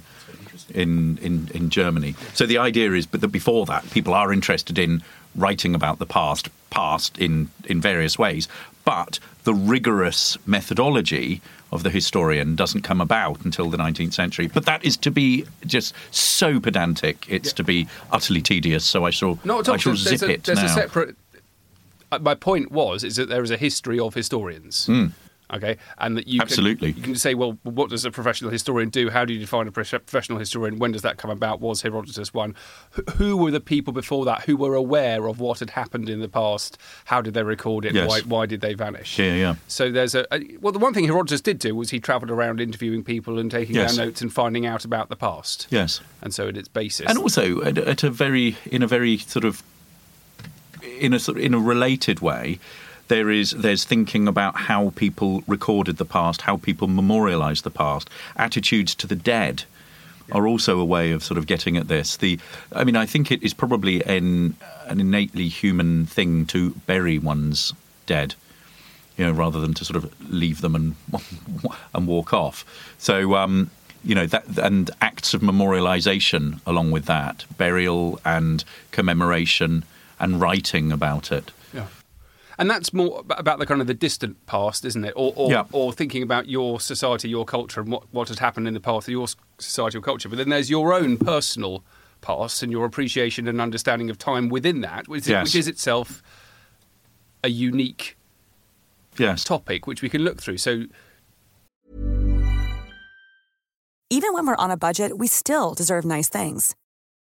in, 0.74 1.18
in, 1.19 1.50
in 1.53 1.69
Germany. 1.69 2.15
So 2.33 2.45
the 2.45 2.57
idea 2.57 2.91
is 2.94 3.06
but 3.06 3.21
that 3.21 3.29
before 3.29 3.65
that, 3.68 3.89
people 3.91 4.13
are 4.13 4.33
interested 4.33 4.77
in 4.77 5.03
writing 5.35 5.75
about 5.75 6.00
the 6.00 6.06
past, 6.06 6.50
past 6.69 7.18
in, 7.18 7.50
in 7.65 7.80
various 7.80 8.18
ways, 8.18 8.47
but 8.83 9.19
the 9.44 9.53
rigorous 9.53 10.38
methodology 10.45 11.41
of 11.72 11.84
the 11.84 11.90
historian 11.90 12.56
doesn't 12.56 12.81
come 12.81 13.02
about 13.02 13.44
until 13.44 13.69
the 13.69 13.78
19th 13.78 14.14
century. 14.14 14.48
But 14.48 14.66
that 14.66 14.84
is 14.86 14.96
to 14.98 15.12
be 15.12 15.46
just 15.66 15.94
so 16.12 16.60
pedantic, 16.60 17.25
it's 17.30 17.52
to 17.54 17.64
be 17.64 17.88
utterly 18.12 18.42
tedious. 18.42 18.86
So 18.86 19.06
I 19.06 19.10
shall, 19.10 19.38
Not. 19.44 19.68
I 19.68 19.78
shall 19.78 19.92
there's 19.92 20.04
zip 20.19 20.22
a, 20.30 20.34
it 20.34 20.44
there's 20.46 20.60
now. 20.60 20.66
a 20.66 20.69
separate. 20.69 21.16
uh, 22.12 22.19
My 22.19 22.36
point 22.36 22.72
was 22.72 23.04
is 23.04 23.18
that 23.18 23.28
there 23.30 23.44
is 23.44 23.52
a 23.52 23.58
history 23.58 24.00
of 24.00 24.14
historians. 24.14 24.90
Okay, 25.53 25.77
and 25.97 26.17
that 26.17 26.27
you. 26.27 26.41
Absolutely. 26.41 26.91
can, 26.91 26.97
you 27.01 27.03
can 27.03 27.15
say, 27.15 27.33
well, 27.33 27.57
what 27.63 27.89
does 27.89 28.03
a 28.03 28.11
professional 28.11 28.51
historian 28.51 28.89
do? 28.89 29.09
How 29.09 29.23
do 29.23 29.33
you 29.33 29.39
define 29.39 29.67
a 29.67 29.71
professional 29.71 30.39
historian? 30.39 30.77
When 30.77 30.91
does 30.91 31.03
that 31.03 31.17
come 31.17 31.31
about? 31.31 31.61
Was 31.61 31.81
Herodotus 31.83 32.33
one? 32.33 32.53
Who 33.15 33.38
were 33.38 33.51
the 33.51 33.61
people 33.61 33.94
before 33.94 34.25
that 34.25 34.41
who 34.41 34.57
were 34.57 34.75
aware 34.75 35.27
of 35.27 35.39
what 35.39 35.59
had 35.59 35.69
happened 35.69 36.09
in 36.09 36.19
the 36.19 36.27
past? 36.27 36.77
How 37.05 37.21
did 37.21 37.33
they 37.33 37.44
record 37.44 37.85
it? 37.85 37.95
Yes. 37.95 38.09
Why, 38.09 38.19
why 38.21 38.45
did 38.45 38.59
they 38.59 38.73
vanish? 38.73 39.17
Yeah, 39.17 39.35
yeah. 39.35 39.55
So 39.69 39.89
there's 39.89 40.15
a, 40.15 40.25
a 40.33 40.57
well, 40.57 40.73
the 40.73 40.79
one 40.79 40.94
thing 40.94 41.05
Herodotus 41.05 41.39
did 41.39 41.59
do 41.59 41.73
was 41.75 41.92
he 41.92 41.99
travelled 42.01 42.30
around 42.31 42.59
interviewing 42.59 43.04
people 43.04 43.39
and 43.39 43.49
taking 43.49 43.75
Yes. 43.75 43.95
down 43.95 44.07
notes 44.07 44.21
and 44.21 44.33
finding 44.33 44.66
out 44.66 44.83
about 44.83 45.07
the 45.07 45.16
past. 45.16 45.68
Yes. 45.69 46.01
And 46.21 46.33
so 46.33 46.49
at 46.49 46.57
its 46.57 46.68
basis, 46.68 47.07
and 47.07 47.18
also 47.18 47.61
at, 47.61 47.77
at 47.77 48.04
a 48.04 48.09
very 48.09 48.57
in 48.66 48.83
a 48.83 48.87
very 48.87 49.18
sort 49.18 49.45
of 49.45 49.63
in 50.99 51.13
a 51.13 51.19
sort 51.19 51.37
of, 51.37 51.44
in 51.44 51.54
a 51.54 51.59
related 51.59 52.19
way 52.19 52.59
there 53.07 53.30
is 53.30 53.52
there's 53.52 53.83
thinking 53.83 54.28
about 54.28 54.56
how 54.56 54.92
people 54.95 55.44
recorded 55.47 55.97
the 55.97 56.06
past 56.06 56.42
how 56.42 56.57
people 56.57 56.87
memorialize 56.87 57.61
the 57.61 57.71
past 57.71 58.09
attitudes 58.35 58.95
to 58.95 59.07
the 59.07 59.16
dead 59.16 59.64
are 60.33 60.45
also 60.45 60.78
a 60.80 60.85
way 60.85 61.11
of 61.11 61.23
sort 61.23 61.37
of 61.37 61.47
getting 61.47 61.78
at 61.78 61.87
this 61.87 62.18
the 62.18 62.40
i 62.73 62.83
mean 62.83 62.95
i 62.95 63.06
think 63.06 63.31
it 63.31 63.42
is 63.42 63.54
probably 63.54 64.04
an 64.06 64.56
an 64.87 64.99
innately 64.99 65.47
human 65.47 66.06
thing 66.06 66.45
to 66.45 66.71
bury 66.85 67.18
one's 67.18 67.73
dead 68.06 68.35
you 69.18 69.26
know, 69.26 69.31
rather 69.31 69.59
than 69.59 69.73
to 69.73 69.83
sort 69.83 69.97
of 69.97 70.31
leave 70.31 70.61
them 70.61 70.76
and 70.76 70.95
and 71.94 72.07
walk 72.07 72.33
off. 72.33 72.64
So, 72.97 73.35
um, 73.35 73.69
you 74.04 74.16
know, 74.16 74.28
that 74.28 74.45
and 74.59 74.90
acts 75.02 75.33
of 75.33 75.42
memorialization 75.42 76.61
along 76.66 76.92
with 76.92 77.06
that, 77.06 77.45
burial 77.57 78.19
and 78.23 78.64
commemoration 78.92 79.83
and 80.19 80.40
writing 80.40 80.92
about 80.92 81.31
it. 81.31 81.52
Yeah. 81.73 81.87
And 82.59 82.69
that's 82.69 82.92
more 82.92 83.23
about 83.30 83.59
the 83.59 83.66
kind 83.68 83.81
of 83.81 83.87
the 83.87 83.94
distant 83.94 84.44
past, 84.47 84.83
isn't 84.83 85.06
it? 85.06 85.14
Or, 85.16 85.31
or, 85.35 85.52
Yeah. 85.52 85.66
or 85.71 85.94
thinking 85.94 86.23
about 86.23 86.47
your 86.49 86.80
society, 86.80 87.30
your 87.30 87.45
culture, 87.45 87.81
and 87.81 87.92
what, 87.92 88.04
what 88.11 88.30
has 88.30 88.40
happened 88.40 88.68
in 88.68 88.73
the 88.73 88.80
past 88.80 89.07
of 89.07 89.11
your 89.11 89.23
s- 89.26 89.35
society 89.59 89.97
or 89.97 90.02
culture. 90.02 90.28
But 90.28 90.37
then 90.40 90.49
there's 90.49 90.69
your 90.69 90.92
own 90.94 91.18
personal 91.18 91.83
past 92.21 92.64
and 92.64 92.71
your 92.71 92.85
appreciation 92.85 93.47
and 93.47 93.61
understanding 93.61 94.09
of 94.09 94.18
time 94.18 94.49
within 94.49 94.81
that, 94.81 95.07
which, 95.07 95.21
is- 95.21 95.28
Yes. 95.30 95.44
which 95.45 95.56
is 95.56 95.68
itself 95.68 96.23
a 97.44 97.49
unique 97.49 98.18
Yes. 99.19 99.44
topic 99.44 99.85
which 99.85 100.02
we 100.02 100.09
can 100.09 100.21
look 100.23 100.42
through. 100.42 100.57
So 100.57 100.85
Even 104.09 104.33
when 104.33 104.47
we're 104.47 104.56
on 104.56 104.71
a 104.71 104.78
budget, 104.78 105.18
we 105.18 105.28
still 105.28 105.73
deserve 105.73 106.06
nice 106.06 106.30
things. 106.30 106.76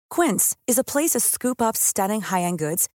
Quince 0.10 0.56
is 0.66 0.78
a 0.78 0.84
place 0.84 1.12
to 1.12 1.20
scoop 1.20 1.62
up 1.62 1.76
stunning 1.76 2.22
high-end 2.22 2.58
goods 2.58 2.88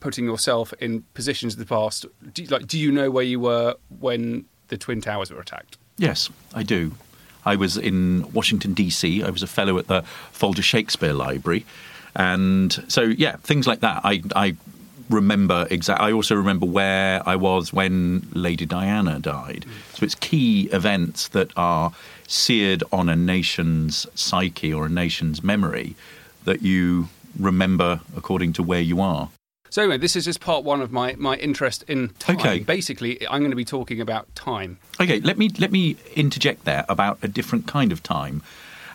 putting 0.00 0.24
yourself 0.24 0.72
in 0.80 1.02
positions 1.14 1.54
of 1.54 1.58
the 1.58 1.66
past. 1.66 2.06
Do, 2.32 2.42
you- 2.42 2.48
like, 2.48 2.66
do 2.66 2.78
you 2.78 2.90
know 2.92 3.10
where 3.10 3.24
you 3.24 3.40
were 3.40 3.74
when 3.98 4.44
the 4.68 4.76
Twin 4.76 5.00
Towers 5.00 5.30
were 5.30 5.40
attacked? 5.40 5.78
Yes, 5.98 6.30
I 6.54 6.62
do. 6.62 6.92
I 7.44 7.56
was 7.56 7.76
in 7.76 8.30
Washington, 8.32 8.74
D.C. 8.74 9.22
I 9.22 9.30
was 9.30 9.42
a 9.42 9.46
fellow 9.46 9.78
at 9.78 9.86
the 9.86 10.02
Folger 10.32 10.62
Shakespeare 10.62 11.12
Library. 11.12 11.64
And 12.14 12.72
so, 12.88 13.02
yeah, 13.02 13.36
things 13.36 13.66
like 13.66 13.80
that. 13.80 14.00
I, 14.04 14.22
I 14.34 14.56
remember 15.08 15.66
exactly. 15.70 16.08
I 16.08 16.12
also 16.12 16.34
remember 16.34 16.66
where 16.66 17.22
I 17.28 17.36
was 17.36 17.72
when 17.72 18.26
Lady 18.32 18.66
Diana 18.66 19.20
died. 19.20 19.64
So 19.94 20.04
it's 20.04 20.16
key 20.16 20.68
events 20.72 21.28
that 21.28 21.50
are 21.56 21.92
seared 22.26 22.82
on 22.90 23.08
a 23.08 23.14
nation's 23.14 24.06
psyche 24.14 24.72
or 24.74 24.86
a 24.86 24.88
nation's 24.88 25.44
memory 25.44 25.94
that 26.44 26.62
you 26.62 27.08
remember 27.38 28.00
according 28.16 28.54
to 28.54 28.62
where 28.62 28.80
you 28.80 29.00
are. 29.00 29.28
So 29.76 29.82
anyway, 29.82 29.98
this 29.98 30.16
is 30.16 30.24
just 30.24 30.40
part 30.40 30.64
one 30.64 30.80
of 30.80 30.90
my, 30.90 31.16
my 31.18 31.36
interest 31.36 31.84
in 31.86 32.08
time. 32.18 32.36
Okay. 32.36 32.60
Basically, 32.60 33.28
I'm 33.28 33.40
going 33.40 33.50
to 33.50 33.56
be 33.56 33.64
talking 33.66 34.00
about 34.00 34.34
time. 34.34 34.78
Okay, 34.98 35.20
let 35.20 35.36
me 35.36 35.50
let 35.58 35.70
me 35.70 35.98
interject 36.14 36.64
there 36.64 36.86
about 36.88 37.18
a 37.20 37.28
different 37.28 37.66
kind 37.66 37.92
of 37.92 38.02
time, 38.02 38.42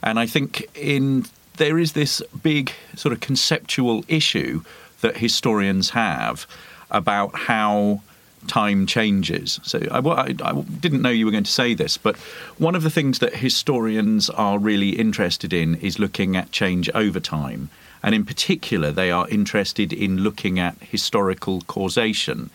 and 0.02 0.18
I 0.18 0.26
think 0.26 0.66
in 0.74 1.26
there 1.58 1.78
is 1.78 1.92
this 1.92 2.24
big 2.42 2.72
sort 2.96 3.14
of 3.14 3.20
conceptual 3.20 4.04
issue 4.08 4.64
that 5.02 5.18
historians 5.18 5.92
have 5.92 6.48
about 6.90 7.36
how 7.36 8.02
time 8.48 8.88
changes. 8.88 9.60
So 9.62 9.82
I, 9.92 10.00
I, 10.00 10.36
I 10.44 10.62
didn't 10.62 11.04
know 11.04 11.12
you 11.12 11.28
were 11.28 11.32
going 11.32 11.44
to 11.44 11.52
say 11.52 11.76
this, 11.76 11.96
but 11.96 12.18
one 12.58 12.74
of 12.74 12.82
the 12.82 12.90
things 12.90 13.20
that 13.20 13.36
historians 13.36 14.32
are 14.32 14.58
really 14.58 14.90
interested 14.98 15.54
in 15.54 15.76
is 15.76 16.00
looking 16.00 16.36
at 16.36 16.52
change 16.52 16.90
over 16.96 17.20
time. 17.20 17.70
And 18.04 18.16
in 18.16 18.26
particular, 18.26 18.92
they 18.92 19.12
are 19.12 19.28
interested 19.30 19.94
in 19.94 20.18
looking 20.18 20.60
at 20.60 20.76
historical 20.80 21.62
causation. 21.62 22.50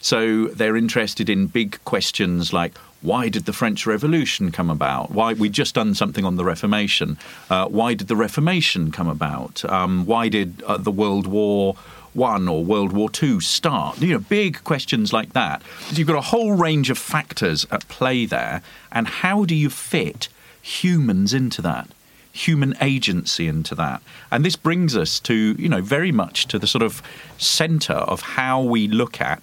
So 0.00 0.48
they're 0.48 0.76
interested 0.76 1.30
in 1.30 1.46
big 1.46 1.82
questions 1.84 2.52
like 2.52 2.76
why 3.04 3.28
did 3.28 3.44
the 3.44 3.52
French 3.52 3.86
Revolution 3.86 4.50
come 4.50 4.70
about? 4.70 5.10
Why 5.10 5.34
we 5.34 5.50
just 5.50 5.74
done 5.74 5.94
something 5.94 6.24
on 6.24 6.36
the 6.36 6.44
Reformation? 6.44 7.18
Uh, 7.50 7.66
why 7.66 7.92
did 7.92 8.08
the 8.08 8.16
Reformation 8.16 8.90
come 8.90 9.08
about? 9.08 9.62
Um, 9.66 10.06
why 10.06 10.30
did 10.30 10.62
uh, 10.62 10.78
the 10.78 10.90
World 10.90 11.26
War 11.26 11.76
One 12.14 12.48
or 12.48 12.64
World 12.64 12.94
War 12.94 13.10
Two 13.10 13.40
start? 13.40 14.00
You 14.00 14.14
know, 14.14 14.18
big 14.20 14.64
questions 14.64 15.12
like 15.12 15.34
that. 15.34 15.60
You've 15.90 16.08
got 16.08 16.16
a 16.16 16.22
whole 16.22 16.52
range 16.52 16.88
of 16.88 16.96
factors 16.96 17.66
at 17.70 17.86
play 17.88 18.24
there, 18.24 18.62
and 18.90 19.06
how 19.06 19.44
do 19.44 19.54
you 19.54 19.68
fit 19.68 20.28
humans 20.62 21.34
into 21.34 21.60
that? 21.60 21.88
Human 22.34 22.74
agency 22.80 23.46
into 23.46 23.74
that. 23.76 24.02
And 24.30 24.44
this 24.44 24.56
brings 24.56 24.96
us 24.96 25.20
to, 25.20 25.54
you 25.56 25.68
know, 25.68 25.80
very 25.80 26.12
much 26.12 26.46
to 26.48 26.58
the 26.58 26.66
sort 26.66 26.82
of 26.82 27.00
center 27.38 27.94
of 27.94 28.20
how 28.20 28.60
we 28.60 28.88
look 28.88 29.20
at 29.20 29.40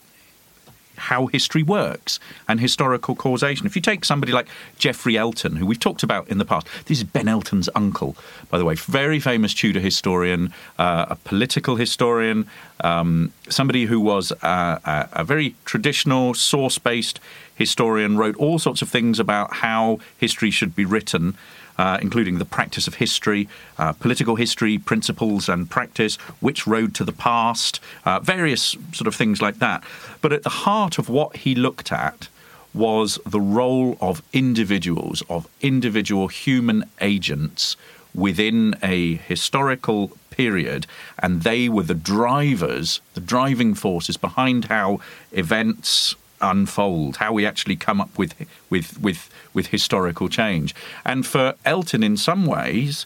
how 1.01 1.25
history 1.27 1.63
works 1.63 2.19
and 2.47 2.59
historical 2.59 3.15
causation. 3.15 3.65
If 3.65 3.75
you 3.75 3.81
take 3.81 4.05
somebody 4.05 4.31
like 4.31 4.47
Geoffrey 4.77 5.17
Elton, 5.17 5.55
who 5.55 5.65
we've 5.65 5.79
talked 5.79 6.03
about 6.03 6.27
in 6.27 6.37
the 6.37 6.45
past, 6.45 6.67
this 6.85 6.99
is 6.99 7.03
Ben 7.03 7.27
Elton's 7.27 7.69
uncle, 7.73 8.15
by 8.49 8.59
the 8.59 8.65
way, 8.65 8.75
very 8.75 9.19
famous 9.19 9.53
Tudor 9.53 9.79
historian, 9.79 10.53
uh, 10.77 11.05
a 11.09 11.15
political 11.15 11.75
historian, 11.75 12.45
um, 12.83 13.31
somebody 13.49 13.85
who 13.85 13.99
was 13.99 14.31
uh, 14.43 14.77
a, 14.85 15.09
a 15.13 15.23
very 15.23 15.55
traditional, 15.65 16.35
source 16.35 16.77
based 16.77 17.19
historian, 17.55 18.17
wrote 18.17 18.35
all 18.35 18.59
sorts 18.59 18.81
of 18.83 18.89
things 18.89 19.19
about 19.19 19.55
how 19.55 19.99
history 20.19 20.51
should 20.51 20.75
be 20.75 20.85
written 20.85 21.35
uh, 21.81 21.97
including 21.99 22.37
the 22.37 22.45
practice 22.45 22.85
of 22.87 22.93
history, 23.05 23.49
uh, 23.79 23.91
political 23.93 24.35
history, 24.35 24.77
principles 24.77 25.49
and 25.49 25.67
practice, 25.67 26.15
which 26.39 26.67
road 26.67 26.93
to 26.93 27.03
the 27.03 27.17
past, 27.29 27.79
uh, 28.05 28.19
various 28.19 28.77
sort 28.93 29.07
of 29.07 29.15
things 29.15 29.41
like 29.41 29.57
that. 29.57 29.83
But 30.21 30.31
at 30.31 30.43
the 30.43 30.57
heart 30.65 30.99
of 30.99 31.09
what 31.09 31.37
he 31.37 31.55
looked 31.55 31.91
at 31.91 32.27
was 32.71 33.19
the 33.25 33.41
role 33.41 33.97
of 33.99 34.21
individuals, 34.31 35.23
of 35.27 35.47
individual 35.59 36.27
human 36.27 36.83
agents 37.01 37.75
within 38.13 38.75
a 38.83 39.15
historical 39.15 40.11
period, 40.29 40.85
and 41.17 41.41
they 41.41 41.67
were 41.67 41.87
the 41.93 41.95
drivers, 41.95 43.01
the 43.15 43.25
driving 43.33 43.73
forces 43.73 44.17
behind 44.17 44.65
how 44.65 44.99
events 45.31 46.15
unfold, 46.41 47.17
how 47.17 47.33
we 47.33 47.45
actually 47.45 47.75
come 47.75 47.99
up 48.01 48.17
with 48.17 48.33
with 48.69 48.99
with 49.01 49.29
with 49.53 49.67
historical 49.67 50.29
change. 50.29 50.73
And 51.05 51.25
for 51.25 51.55
Elton, 51.65 52.03
in 52.03 52.17
some 52.17 52.45
ways, 52.45 53.05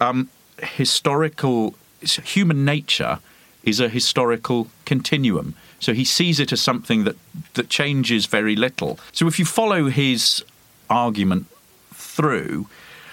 um, 0.00 0.28
historical 0.62 1.74
human 2.02 2.64
nature 2.64 3.18
is 3.62 3.80
a 3.80 3.88
historical 3.88 4.68
continuum. 4.84 5.54
So 5.80 5.92
he 5.92 6.04
sees 6.04 6.40
it 6.40 6.52
as 6.52 6.60
something 6.60 7.04
that 7.04 7.16
that 7.54 7.68
changes 7.68 8.26
very 8.26 8.56
little. 8.56 8.98
So 9.12 9.26
if 9.26 9.38
you 9.38 9.44
follow 9.44 9.88
his 9.88 10.44
argument 10.88 11.46
through, 11.92 12.66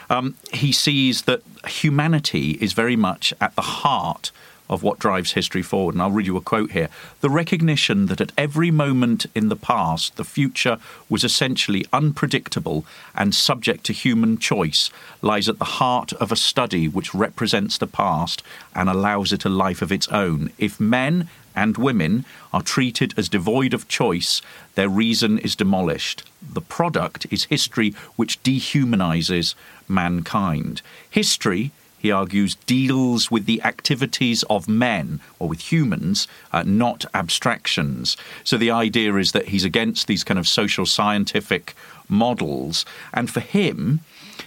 um, 0.10 0.36
he 0.54 0.72
sees 0.72 1.24
that 1.24 1.42
humanity 1.68 2.52
is 2.62 2.74
very 2.74 2.96
much 2.96 3.34
at 3.42 3.56
the 3.56 3.62
heart 3.62 4.32
of 4.70 4.84
what 4.84 5.00
drives 5.00 5.34
history 5.34 5.62
forward. 5.62 5.96
And 5.96 6.02
I'll 6.02 6.12
read 6.12 6.26
you 6.26 6.38
a 6.38 6.42
quote 6.42 6.72
here. 6.72 6.90
The 7.22 7.30
recognition 7.30 8.08
that 8.08 8.22
at 8.22 8.32
every 8.38 8.72
moment 8.72 9.26
in 9.36 9.50
the 9.50 9.56
past, 9.56 10.16
the 10.16 10.24
future 10.24 10.78
was 11.10 11.24
essentially 11.24 11.86
unpredictable 11.92 12.86
and 13.16 13.36
subject 13.36 13.84
to 13.86 13.94
human 13.94 14.38
choice 14.38 14.90
lies 15.22 15.50
at 15.50 15.60
the 15.60 15.66
heart 15.66 16.14
of 16.14 16.32
a 16.32 16.36
study 16.36 16.88
which 16.88 17.14
represents 17.14 17.78
the 17.78 17.88
past 17.88 18.44
and 18.74 18.90
allows 18.90 19.34
it 19.34 19.46
a 19.46 19.50
life 19.50 19.82
of 19.82 19.92
its 19.92 20.08
own. 20.08 20.52
If 20.58 20.80
men 20.80 21.30
and 21.56 21.78
women 21.78 22.26
are 22.52 22.62
treated 22.62 23.14
as 23.18 23.30
devoid 23.30 23.74
of 23.74 23.88
choice, 23.88 24.42
their 24.76 24.90
reason 24.90 25.38
is 25.40 25.56
demolished. 25.56 26.24
The 26.42 26.62
product 26.62 27.28
is 27.32 27.46
history 27.46 27.92
which 28.16 28.42
dehumanizes 28.44 29.54
mankind. 29.88 30.82
History 31.10 31.72
he 32.04 32.12
argues, 32.12 32.56
deals 32.68 33.32
with 33.32 33.46
the 33.46 33.62
activities 33.64 34.44
of 34.50 34.68
men 34.68 35.22
or 35.40 35.48
with 35.48 35.72
humans, 35.72 36.28
uh, 36.52 36.62
not 36.64 37.06
abstractions. 37.14 38.18
So 38.44 38.58
the 38.58 38.72
idea 38.72 39.16
is 39.16 39.32
that 39.32 39.48
he's 39.48 39.64
against 39.64 40.08
these 40.08 40.26
kind 40.26 40.38
of 40.38 40.46
social 40.46 40.86
scientific 40.86 41.74
models. 42.10 42.86
And 43.14 43.32
for 43.32 43.40
him, 43.40 44.02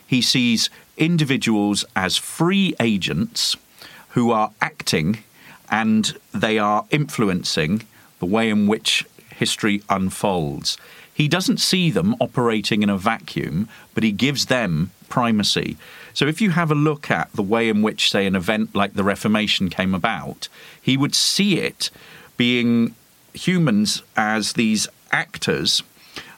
he 0.06 0.20
sees 0.20 0.68
individuals 0.98 1.82
as 1.96 2.18
free 2.18 2.74
agents 2.78 3.56
who 4.10 4.32
are 4.32 4.52
acting 4.60 5.24
and 5.70 6.14
they 6.34 6.58
are 6.58 6.84
influencing 6.90 7.84
the 8.18 8.26
way 8.26 8.50
in 8.50 8.66
which 8.66 9.06
history 9.34 9.82
unfolds. 9.88 10.76
He 11.14 11.26
doesn't 11.26 11.60
see 11.60 11.90
them 11.90 12.16
operating 12.20 12.82
in 12.82 12.90
a 12.90 12.98
vacuum, 12.98 13.70
but 13.94 14.04
he 14.04 14.12
gives 14.12 14.46
them 14.46 14.90
primacy. 15.08 15.78
So 16.16 16.26
if 16.26 16.40
you 16.40 16.48
have 16.52 16.70
a 16.70 16.74
look 16.74 17.10
at 17.10 17.30
the 17.34 17.42
way 17.42 17.68
in 17.68 17.82
which, 17.82 18.10
say, 18.10 18.24
an 18.24 18.34
event 18.34 18.74
like 18.74 18.94
the 18.94 19.04
Reformation 19.04 19.68
came 19.68 19.94
about, 19.94 20.48
he 20.80 20.96
would 20.96 21.14
see 21.14 21.58
it 21.58 21.90
being 22.38 22.94
humans 23.34 24.02
as 24.16 24.54
these 24.54 24.88
actors 25.12 25.82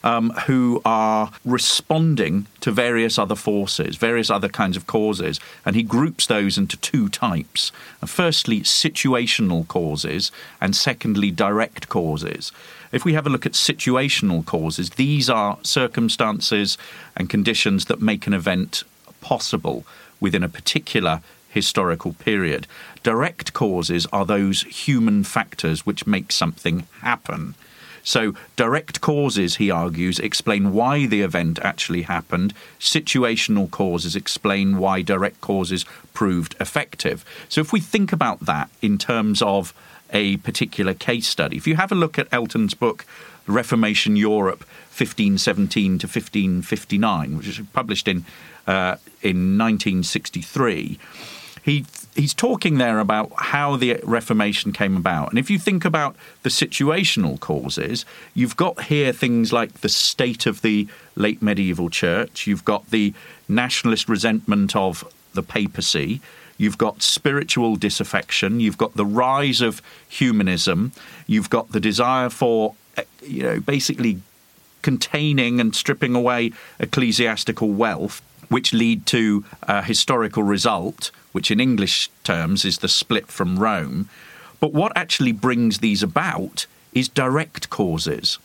um, 0.03 0.31
who 0.47 0.83
are 0.85 1.31
responding 1.45 2.49
to 2.59 2.73
various 2.73 3.21
other 3.21 3.37
forces, 3.37 3.95
various 3.95 4.31
other 4.31 4.49
kinds 4.49 4.77
of 4.77 4.89
causes, 4.89 5.39
and 5.65 5.77
he 5.77 5.85
groups 5.85 6.27
those 6.27 6.59
into 6.59 6.77
two 6.79 7.09
types. 7.09 7.71
Firstly, 8.05 8.63
situational 8.63 9.69
causes, 9.69 10.33
and 10.61 10.75
secondly, 10.75 11.31
direct 11.31 11.89
causes. 11.89 12.51
If 12.91 13.05
we 13.05 13.13
have 13.13 13.29
a 13.29 13.31
look 13.31 13.47
at 13.47 13.53
situational 13.53 14.45
causes, 14.45 14.91
these 14.91 15.31
are 15.31 15.57
circumstances 15.63 16.77
and 17.17 17.31
conditions 17.31 17.85
that 17.85 18.03
make 18.03 18.27
an 18.27 18.35
event 18.35 18.83
possible 19.29 19.85
within 20.21 20.43
a 20.43 20.49
particular 20.49 21.21
historical 21.51 22.15
period. 22.15 22.67
Direct 23.03 23.53
causes 23.53 24.07
are 24.11 24.25
those 24.25 24.63
human 24.63 25.23
factors 25.23 25.85
which 25.85 26.07
make 26.07 26.33
something 26.33 26.87
happen. 27.03 27.55
So, 28.03 28.33
direct 28.57 29.03
causes, 29.03 29.57
he 29.57 29.71
argues, 29.71 30.19
explain 30.19 30.73
why 30.73 31.05
the 31.05 31.21
event 31.21 31.59
actually 31.63 32.03
happened. 32.03 32.55
Situational 32.81 33.71
causes 33.71 34.17
explain 34.17 34.79
why 34.79 35.03
direct 35.03 35.43
causes 35.43 35.85
proved 36.15 36.57
effective. 36.59 37.23
So, 37.51 37.61
if 37.61 37.71
we 37.71 37.81
think 37.81 38.11
about 38.13 38.41
that 38.47 38.71
in 38.81 38.97
terms 38.97 39.43
of 39.43 39.75
a 40.11 40.39
particular 40.39 40.95
case 40.95 41.29
study, 41.29 41.59
if 41.59 41.67
you 41.67 41.77
have 41.77 41.93
a 41.93 42.01
look 42.03 42.19
at 42.19 42.33
Elton's 42.33 42.73
book, 42.73 43.05
Reformation 43.47 44.17
Europe 44.17 44.61
1517 44.97 45.99
to 45.99 46.07
1559, 46.07 47.37
which 47.37 47.47
was 47.47 47.61
published 47.73 48.09
in, 48.09 48.25
uh, 48.69 48.97
in 49.23 49.59
1963, 49.59 50.99
he 51.65 51.85
he's 52.15 52.35
talking 52.35 52.79
there 52.79 52.99
about 52.99 53.33
how 53.37 53.77
the 53.77 53.99
Reformation 54.05 54.73
came 54.73 54.97
about. 54.97 55.31
And 55.31 55.39
if 55.39 55.51
you 55.51 55.59
think 55.59 55.85
about 55.85 56.17
the 56.43 56.51
situational 56.51 57.41
causes, 57.41 58.05
you've 58.35 58.57
got 58.57 58.85
here 58.85 59.13
things 59.13 59.53
like 59.53 59.81
the 59.81 59.89
state 59.89 60.45
of 60.47 60.63
the 60.63 60.87
late 61.17 61.41
medieval 61.41 61.89
church, 61.89 62.47
you've 62.47 62.65
got 62.65 62.91
the 62.91 63.15
nationalist 63.49 64.09
resentment 64.09 64.77
of 64.77 65.11
the 65.33 65.43
papacy, 65.43 66.21
you've 66.59 66.79
got 66.79 67.03
spiritual 67.03 67.77
disaffection, 67.77 68.61
you've 68.61 68.79
got 68.79 68.95
the 68.95 69.07
rise 69.07 69.61
of 69.61 69.81
humanism, 70.09 70.93
you've 71.27 71.51
got 71.51 71.73
the 71.73 71.81
desire 71.81 72.29
for 72.29 72.75
eh, 72.99 73.05
you 73.23 73.43
know 73.45 73.61
basically 73.61 74.21
containing 74.83 75.61
and 75.61 75.75
stripping 75.75 76.15
away 76.15 76.53
ecclesiastical 76.79 77.71
wealth 77.71 78.21
which 78.49 78.73
lead 78.73 79.07
to 79.07 79.45
a 79.63 79.83
historical 79.83 80.43
result, 80.43 81.11
which 81.33 81.51
in 81.51 81.61
English 81.61 82.11
terms 82.25 82.65
is 82.65 82.79
the 82.79 82.89
split 82.89 83.29
from 83.29 83.59
Rome. 83.59 84.09
But 84.61 84.73
what 84.73 84.93
actually 84.97 85.33
brings 85.33 85.79
these 85.79 86.03
about 86.03 86.67
is 86.93 87.09
direct 87.09 87.71
causes. 87.71 88.39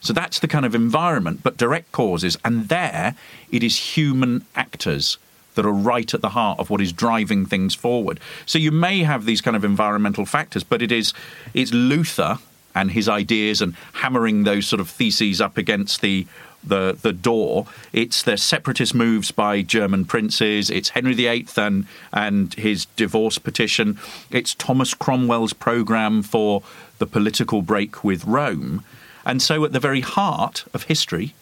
So 0.00 0.12
that's 0.12 0.38
the 0.38 0.48
kind 0.48 0.64
of 0.64 0.74
environment, 0.74 1.40
but 1.42 1.56
direct 1.56 1.92
causes. 1.92 2.36
And 2.44 2.68
there 2.68 3.14
it 3.50 3.62
is 3.62 3.96
human 3.96 4.44
actors 4.54 5.18
that 5.54 5.66
are 5.66 5.72
right 5.72 6.14
at 6.14 6.22
the 6.22 6.30
heart 6.30 6.58
of 6.58 6.70
what 6.70 6.80
is 6.80 6.92
driving 6.92 7.44
things 7.44 7.74
forward. 7.74 8.20
So 8.46 8.58
you 8.58 8.70
may 8.70 9.02
have 9.02 9.24
these 9.24 9.40
kind 9.40 9.56
of 9.56 9.64
environmental 9.64 10.24
factors, 10.24 10.64
but 10.64 10.80
it 10.80 10.92
is 10.92 11.12
it's 11.52 11.72
Luther 11.72 12.38
and 12.74 12.92
his 12.92 13.08
ideas 13.08 13.60
and 13.60 13.74
hammering 13.94 14.44
those 14.44 14.66
sort 14.66 14.80
of 14.80 14.88
theses 14.88 15.40
up 15.40 15.58
against 15.58 16.00
the 16.00 16.26
the 16.62 16.96
the 17.00 17.12
door. 17.12 17.66
It's 17.92 18.22
the 18.22 18.36
separatist 18.36 18.94
moves 18.94 19.30
by 19.30 19.62
German 19.62 20.04
princes. 20.04 20.70
It's 20.70 20.90
Henry 20.90 21.14
VIII 21.14 21.46
and 21.56 21.86
and 22.12 22.54
his 22.54 22.86
divorce 22.96 23.38
petition. 23.38 23.98
It's 24.30 24.54
Thomas 24.54 24.94
Cromwell's 24.94 25.52
program 25.52 26.22
for 26.22 26.62
the 26.98 27.06
political 27.06 27.62
break 27.62 28.04
with 28.04 28.24
Rome. 28.24 28.84
And 29.24 29.42
so, 29.42 29.64
at 29.64 29.72
the 29.72 29.80
very 29.80 30.00
heart 30.00 30.64
of 30.72 30.84
history, 30.84 31.34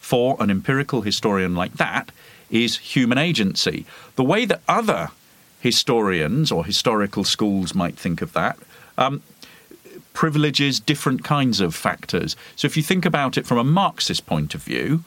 for 0.00 0.36
an 0.40 0.50
empirical 0.50 1.02
historian 1.02 1.54
like 1.54 1.74
that, 1.74 2.10
is 2.50 2.78
human 2.78 3.18
agency. 3.18 3.86
The 4.16 4.24
way 4.24 4.44
that 4.44 4.62
other 4.66 5.10
historians 5.60 6.50
or 6.50 6.64
historical 6.64 7.22
schools 7.22 7.74
might 7.74 7.96
think 7.96 8.22
of 8.22 8.32
that 8.32 8.58
um, 8.98 9.22
privileges 10.20 10.78
different 10.78 11.24
kinds 11.24 11.62
of 11.62 11.74
factors. 11.74 12.36
So 12.54 12.66
if 12.66 12.76
you 12.76 12.82
think 12.82 13.06
about 13.06 13.38
it 13.38 13.46
from 13.46 13.56
a 13.56 13.64
Marxist 13.64 14.26
point 14.26 14.54
of 14.54 14.62
view, 14.62 15.02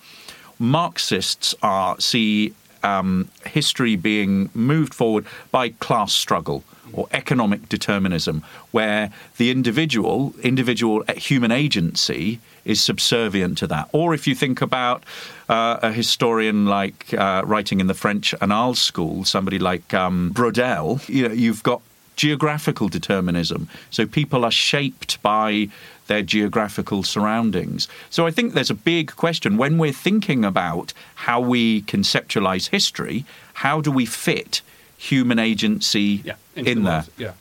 Marxists 0.57 1.53
are 1.61 1.99
see 1.99 2.55
um, 2.81 3.29
history 3.45 3.95
being 3.95 4.49
moved 4.55 4.91
forward 4.91 5.25
by 5.51 5.69
class 5.69 6.13
struggle 6.13 6.63
or 6.93 7.07
economic 7.11 7.69
determinism, 7.69 8.43
where 8.71 9.11
the 9.37 9.51
individual, 9.51 10.33
individual 10.41 11.03
human 11.15 11.51
agency, 11.51 12.39
is 12.65 12.81
subservient 12.81 13.59
to 13.59 13.67
that. 13.67 13.89
Or 13.91 14.15
if 14.15 14.25
you 14.27 14.33
think 14.33 14.61
about 14.63 15.03
uh, 15.47 15.89
a 15.89 15.91
historian 15.91 16.65
like 16.65 17.13
uh, 17.13 17.43
writing 17.45 17.79
in 17.79 17.85
the 17.85 17.99
French 18.03 18.33
Annales 18.41 18.77
school, 18.77 19.25
somebody 19.25 19.59
like 19.59 19.93
um, 19.93 20.31
Braudel, 20.33 21.07
you 21.07 21.27
know, 21.27 21.33
you've 21.35 21.61
got 21.61 21.81
geographical 22.15 22.89
determinism. 22.89 23.67
So 23.89 24.05
people 24.05 24.45
are 24.45 24.51
shaped 24.51 25.21
by 25.21 25.69
their 26.07 26.21
geographical 26.21 27.03
surroundings. 27.03 27.87
So 28.09 28.27
I 28.27 28.31
think 28.31 28.53
there's 28.53 28.69
a 28.69 28.75
big 28.75 29.15
question 29.15 29.57
when 29.57 29.77
we're 29.77 29.93
thinking 29.93 30.43
about 30.43 30.93
how 31.15 31.39
we 31.39 31.83
conceptualize 31.83 32.69
history, 32.69 33.25
how 33.53 33.81
do 33.81 33.91
we 33.91 34.05
fit 34.05 34.61
human 34.97 35.39
agency 35.39 36.21
yeah, 36.23 36.35
in 36.55 36.83
the 36.83 36.89
there? 36.89 37.05
Yeah. 37.17 37.33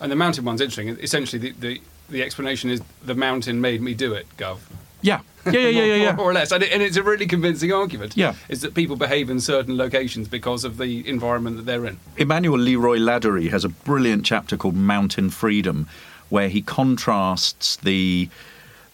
And 0.00 0.12
the 0.12 0.16
mountain 0.16 0.44
one's 0.44 0.60
interesting. 0.60 0.88
Essentially, 1.00 1.38
the, 1.38 1.52
the, 1.60 1.80
the 2.10 2.22
explanation 2.22 2.70
is 2.70 2.82
the 3.02 3.14
mountain 3.14 3.60
made 3.60 3.80
me 3.80 3.94
do 3.94 4.12
it, 4.12 4.26
Gov. 4.36 4.58
Yeah. 5.04 5.20
Yeah, 5.44 5.52
yeah, 5.52 5.60
yeah, 5.60 5.68
yeah, 5.68 5.94
yeah. 5.96 6.04
more, 6.06 6.16
more, 6.16 6.30
or 6.30 6.32
less. 6.32 6.50
And, 6.50 6.62
it, 6.62 6.72
and, 6.72 6.82
it's 6.82 6.96
a 6.96 7.02
really 7.02 7.26
convincing 7.26 7.70
argument. 7.70 8.16
Yeah. 8.16 8.34
Is 8.48 8.62
that 8.62 8.74
people 8.74 8.96
behave 8.96 9.28
in 9.28 9.38
certain 9.38 9.76
locations 9.76 10.28
because 10.28 10.64
of 10.64 10.78
the 10.78 11.06
environment 11.06 11.56
that 11.58 11.66
they're 11.66 11.84
in. 11.84 12.00
Emmanuel 12.16 12.58
Le 12.58 12.78
Roy 12.78 12.98
Ladurie 12.98 13.50
has 13.50 13.64
a 13.64 13.68
brilliant 13.68 14.24
chapter 14.24 14.56
called 14.56 14.74
Mountain 14.74 15.28
Freedom, 15.28 15.86
where 16.30 16.48
he 16.48 16.62
contrasts 16.62 17.76
the 17.76 18.30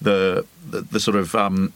the 0.01 0.44
the, 0.68 0.81
the 0.81 0.99
sort 0.99 1.16
of 1.16 1.37
um, 1.37 1.73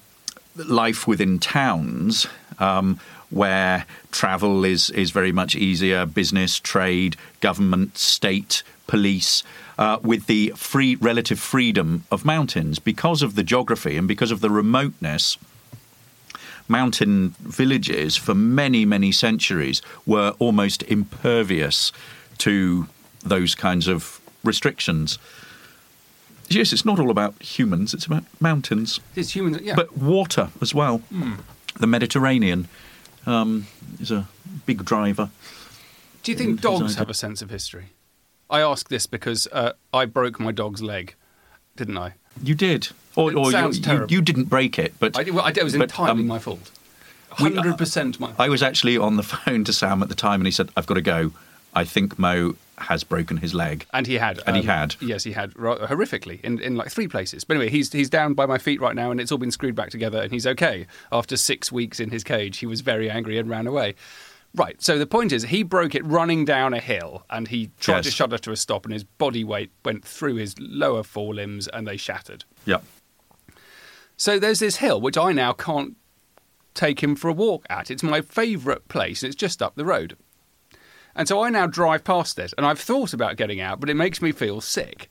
life 0.57 1.07
within 1.07 1.39
towns. 1.39 2.27
Um, 2.59 2.99
where 3.31 3.85
travel 4.13 4.65
is, 4.65 4.91
is 4.91 5.11
very 5.11 5.33
much 5.33 5.57
easier, 5.57 6.07
business, 6.07 6.61
trade, 6.61 7.17
government, 7.41 7.99
state, 7.99 8.63
police, 8.87 9.43
uh, 9.79 9.99
with 10.03 10.27
the 10.27 10.53
free 10.57 10.95
relative 10.97 11.39
freedom 11.39 12.05
of 12.11 12.25
mountains 12.25 12.79
because 12.79 13.23
of 13.23 13.35
the 13.35 13.43
geography 13.43 13.97
and 13.97 14.07
because 14.07 14.31
of 14.31 14.41
the 14.41 14.51
remoteness. 14.51 15.37
Mountain 16.69 17.35
villages 17.41 18.17
for 18.17 18.35
many, 18.35 18.85
many 18.87 19.13
centuries 19.13 19.83
were 20.07 20.35
almost 20.39 20.83
impervious 20.85 21.93
to 22.39 22.87
those 23.23 23.55
kinds 23.55 23.87
of 23.87 24.21
restrictions. 24.43 25.19
Yes, 26.49 26.73
it's 26.73 26.85
not 26.85 26.99
all 26.99 27.11
about 27.11 27.41
humans, 27.43 27.95
it's 27.95 28.07
about 28.07 28.25
mountains. 28.41 29.01
It's 29.15 29.35
humans, 29.35 29.61
yeah. 29.63 29.75
But 29.75 29.97
water 29.97 30.51
as 30.61 30.75
well. 30.75 31.01
Mm. 31.13 31.39
The 31.81 31.87
Mediterranean 31.87 32.69
um, 33.27 33.67
is 34.01 34.11
a 34.11 34.29
big 34.67 34.85
driver. 34.85 35.31
Do 36.23 36.33
you 36.33 36.39
think 36.39 36.61
dogs 36.61 36.97
have 36.97 37.11
a 37.11 37.15
sense 37.15 37.43
of 37.43 37.51
history? 37.51 37.91
I 38.51 38.61
ask 38.61 38.89
this 38.89 39.07
because 39.07 39.49
uh, 39.53 39.73
I 39.93 40.05
broke 40.05 40.39
my 40.39 40.53
dog's 40.53 40.83
leg, 40.83 41.15
didn't 41.77 41.99
I? 41.99 42.15
You 42.43 42.55
did. 42.55 42.89
Or, 43.17 43.37
or 43.37 43.53
you. 43.53 43.71
You, 43.71 44.07
you, 44.09 44.23
didn't 44.23 44.45
break 44.45 44.79
it, 44.79 44.95
but 44.99 45.17
I, 45.17 45.31
well, 45.31 45.45
I, 45.45 45.51
it 45.51 45.63
was 45.63 45.77
but, 45.77 45.85
entirely 45.85 46.23
um, 46.23 46.27
my 46.27 46.39
fault. 46.39 46.71
Hundred 47.31 47.79
percent 47.79 48.19
my. 48.21 48.33
I 48.39 48.49
was 48.49 48.63
actually 48.63 48.97
on 48.97 49.17
the 49.17 49.23
phone 49.25 49.65
to 49.65 49.73
Sam 49.73 50.03
at 50.03 50.09
the 50.09 50.15
time, 50.15 50.41
and 50.41 50.47
he 50.47 50.53
said, 50.53 50.71
"I've 50.77 50.87
got 50.87 50.95
to 50.95 51.03
go. 51.03 51.33
I 51.75 51.85
think 51.85 52.19
Mo 52.19 52.57
has 52.79 53.05
broken 53.05 53.37
his 53.37 53.55
leg." 53.55 53.87
And 53.93 54.07
he 54.07 54.15
had. 54.15 54.39
And 54.47 54.57
um, 54.57 54.63
he 54.63 54.63
had. 54.63 54.97
Yes, 55.01 55.25
he 55.25 55.33
had 55.33 55.53
horrifically 55.55 56.41
in, 56.43 56.61
in 56.61 56.77
like 56.77 56.91
three 56.91 57.09
places. 57.09 57.45
But 57.45 57.57
anyway, 57.57 57.71
he's 57.71 57.93
he's 57.93 58.11
down 58.11 58.35
by 58.35 58.47
my 58.47 58.59
feet 58.59 58.81
right 58.81 58.95
now, 58.95 59.11
and 59.11 59.21
it's 59.21 59.31
all 59.31 59.39
been 59.39 59.53
screwed 59.53 59.77
back 59.77 59.91
together, 59.91 60.21
and 60.21 60.33
he's 60.33 60.47
okay. 60.47 60.87
After 61.13 61.37
six 61.37 61.71
weeks 61.71 62.01
in 62.01 62.11
his 62.11 62.25
cage, 62.25 62.59
he 62.59 62.67
was 62.67 62.81
very 62.81 63.09
angry 63.09 63.39
and 63.39 63.49
ran 63.49 63.67
away. 63.67 63.95
Right. 64.57 64.81
So 64.81 64.99
the 64.99 65.07
point 65.07 65.33
is, 65.33 65.43
he 65.45 65.63
broke 65.65 65.95
it 65.97 66.05
running 66.05 66.45
down 66.45 66.75
a 66.75 66.81
hill, 66.81 67.25
and 67.29 67.49
he 67.49 67.71
tried 67.81 67.97
Yes. 67.97 68.05
to 68.07 68.11
shudder 68.13 68.39
to 68.39 68.53
a 68.53 68.57
stop, 68.57 68.85
and 68.85 68.93
his 68.93 69.03
body 69.05 69.43
weight 69.43 69.73
went 69.85 70.05
through 70.05 70.37
his 70.37 70.55
lower 70.61 71.03
forelimbs, 71.03 71.67
and 71.69 71.87
they 71.87 71.97
shattered. 71.97 72.45
Yep. 72.65 72.85
So 74.17 74.39
there's 74.39 74.61
this 74.61 74.77
hill 74.77 75.01
which 75.01 75.19
I 75.19 75.33
now 75.33 75.53
can't 75.53 75.97
take 76.75 77.03
him 77.03 77.17
for 77.17 77.29
a 77.29 77.33
walk 77.33 77.67
at. 77.69 77.91
It's 77.91 78.03
my 78.03 78.21
favourite 78.21 78.87
place, 78.89 79.23
and 79.23 79.33
it's 79.33 79.41
just 79.41 79.61
up 79.61 79.75
the 79.75 79.85
road. 79.85 80.17
And 81.17 81.27
so 81.29 81.43
I 81.43 81.51
now 81.51 81.67
drive 81.67 82.05
past 82.05 82.39
it, 82.39 82.55
and 82.57 82.65
I've 82.67 82.81
thought 82.81 83.13
about 83.13 83.37
getting 83.37 83.61
out, 83.61 83.81
but 83.81 83.91
it 83.91 83.95
makes 83.95 84.23
me 84.23 84.31
feel 84.33 84.61
sick. 84.61 85.09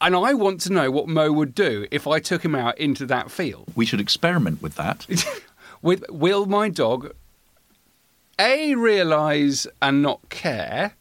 And 0.00 0.14
I 0.14 0.34
want 0.34 0.60
to 0.62 0.72
know 0.72 0.92
what 0.92 1.08
Mo 1.08 1.32
would 1.32 1.54
do 1.54 1.86
if 1.90 2.06
I 2.06 2.20
took 2.20 2.44
him 2.44 2.54
out 2.54 2.78
into 2.78 3.04
that 3.06 3.32
field. 3.32 3.72
We 3.74 3.84
should 3.86 4.00
experiment 4.00 4.62
with 4.62 4.76
that. 4.76 5.06
With 5.82 6.04
will 6.10 6.46
my 6.46 6.68
dog 6.68 7.12
a 8.38 8.74
realise 8.74 9.66
and 9.82 10.02
not 10.02 10.28
care, 10.28 10.94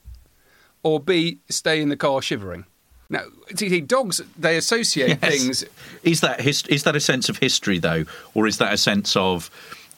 or 0.83 0.99
b 0.99 1.39
stay 1.49 1.81
in 1.81 1.89
the 1.89 1.97
car 1.97 2.21
shivering? 2.21 2.65
Now, 3.09 3.21
see, 3.55 3.69
see, 3.69 3.79
dogs 3.81 4.21
they 4.37 4.57
associate 4.57 5.17
Yes. 5.21 5.31
things 5.41 5.63
Is 6.03 6.19
that 6.21 6.41
his, 6.41 6.63
is 6.67 6.83
that 6.83 6.95
a 6.95 6.99
sense 6.99 7.29
of 7.29 7.37
history 7.37 7.79
though, 7.79 8.03
or 8.33 8.47
is 8.47 8.57
that 8.57 8.73
a 8.73 8.77
sense 8.77 9.15
of 9.15 9.49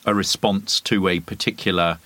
a 0.06 0.14
response 0.14 0.80
to 0.82 1.08
a 1.08 1.20
particular 1.20 1.98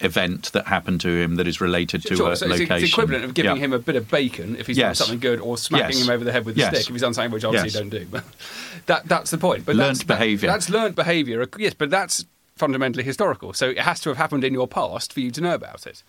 event 0.00 0.50
that 0.52 0.66
happened 0.66 0.98
to 1.02 1.10
him 1.10 1.34
that 1.36 1.46
is 1.46 1.60
related 1.60 2.00
to 2.02 2.16
Sure, 2.16 2.32
a 2.32 2.36
so 2.36 2.46
it's 2.46 2.52
location? 2.60 2.80
the 2.80 2.86
equivalent 2.86 3.24
of 3.24 3.34
giving 3.34 3.56
Yeah. 3.56 3.62
him 3.62 3.74
a 3.74 3.78
bit 3.78 3.96
of 3.96 4.10
bacon 4.10 4.56
if 4.56 4.66
he's 4.66 4.78
Yes. 4.78 4.96
done 4.98 5.06
something 5.08 5.20
good, 5.20 5.40
or 5.40 5.58
smacking 5.58 5.98
Yes. 5.98 6.06
him 6.06 6.10
over 6.10 6.24
the 6.24 6.32
head 6.32 6.46
with 6.46 6.56
a 6.58 6.62
stick 6.62 6.80
if 6.80 6.86
he's 6.88 7.02
done 7.02 7.12
something 7.12 7.30
which 7.32 7.44
obviously 7.44 7.70
don't 7.78 7.90
do. 7.90 8.06
But 8.10 8.24
that 8.86 9.06
that's 9.08 9.30
the 9.30 9.36
point. 9.36 9.66
But 9.66 9.76
Learnt 9.76 9.98
that's, 9.98 10.04
behaviour. 10.04 10.46
That, 10.46 10.54
that's 10.54 10.70
learned 10.70 10.94
behaviour. 10.94 11.46
Yes, 11.58 11.74
but 11.74 11.90
that's 11.90 12.24
fundamentally 12.60 13.02
historical. 13.02 13.52
So 13.52 13.70
it 13.70 13.80
has 13.80 14.00
to 14.00 14.10
have 14.10 14.18
happened 14.18 14.44
in 14.44 14.52
your 14.52 14.68
past 14.68 15.12
for 15.12 15.20
you 15.20 15.32
to 15.32 15.40
know 15.40 15.54
about 15.54 15.86
it. 15.86 16.04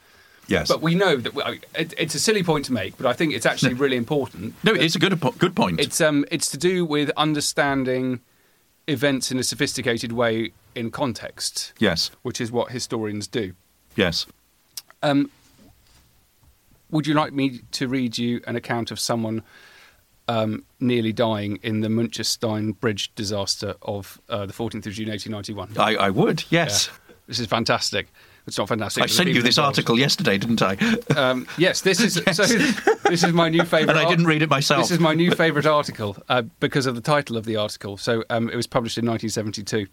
Yes. 0.48 0.68
But 0.68 0.82
we 0.82 0.96
know 0.96 1.16
that 1.16 1.34
I 1.46 1.52
mean, 1.52 1.62
it, 1.76 1.94
it's 1.98 2.14
a 2.14 2.20
silly 2.20 2.44
point 2.44 2.66
to 2.66 2.74
make, 2.74 2.98
but 2.98 3.06
I 3.06 3.14
think 3.14 3.34
it's 3.34 3.46
actually 3.46 3.74
really 3.74 3.98
important. 3.98 4.54
no, 4.64 4.74
it's 4.74 4.96
a 4.96 5.00
good 5.00 5.20
good 5.40 5.56
point. 5.56 5.80
It's 5.80 6.02
um 6.02 6.26
it's 6.30 6.52
to 6.52 6.58
do 6.58 6.86
with 6.86 7.10
understanding 7.18 8.20
events 8.88 9.32
in 9.32 9.40
a 9.40 9.44
sophisticated 9.44 10.12
way 10.12 10.52
in 10.76 10.92
context, 10.92 11.74
yes. 11.80 12.12
which 12.24 12.42
is 12.42 12.52
what 12.52 12.72
historians 12.72 13.28
do. 13.28 13.54
Yes. 13.96 14.26
Um, 15.04 15.30
would 16.90 17.08
you 17.08 17.14
like 17.14 17.34
me 17.34 17.62
to 17.72 17.88
read 17.88 18.18
you 18.18 18.42
an 18.46 18.56
account 18.56 18.92
of 18.92 19.00
someone 19.00 19.44
um, 20.32 20.64
nearly 20.80 21.12
dying 21.12 21.60
in 21.62 21.82
the 21.82 21.88
Münchenstein 21.88 22.80
Bridge 22.80 23.14
disaster 23.16 23.76
of 23.82 24.22
uh, 24.30 24.46
the 24.46 24.54
14th 24.54 24.86
of 24.86 24.94
June 24.94 25.10
1891? 25.10 25.78
I, 25.78 25.96
I 26.08 26.10
would. 26.10 26.44
Yes. 26.50 26.88
Yeah. 26.88 27.14
This 27.28 27.40
is 27.40 27.48
fantastic. 27.48 28.08
It's 28.48 28.58
not 28.58 28.68
fantastic. 28.68 29.04
I 29.04 29.06
sent 29.06 29.30
you 29.30 29.42
this 29.42 29.58
involved. 29.58 29.78
article 29.78 30.00
yesterday, 30.00 30.38
didn't 30.38 30.62
I? 30.62 30.78
Um, 31.16 31.46
yes, 31.58 31.82
this 31.82 32.00
is 32.00 32.16
so. 32.32 32.46
This 32.46 33.24
is 33.24 33.34
my 33.34 33.50
new 33.50 33.64
favourite. 33.64 33.98
And 33.98 34.00
I 34.00 34.10
didn't 34.10 34.26
read 34.26 34.42
it 34.42 34.50
myself. 34.50 34.82
This 34.84 34.92
is 34.92 35.00
my 35.00 35.14
new 35.14 35.32
favourite 35.32 35.66
article 35.66 36.18
uh, 36.30 36.44
because 36.60 36.86
of 36.86 36.96
the 36.96 37.02
title 37.02 37.38
of 37.38 37.46
the 37.46 37.58
article. 37.58 37.98
So 37.98 38.24
um, 38.30 38.50
it 38.50 38.56
was 38.56 38.66
published 38.66 38.98
in 38.98 39.06
1972 39.06 39.88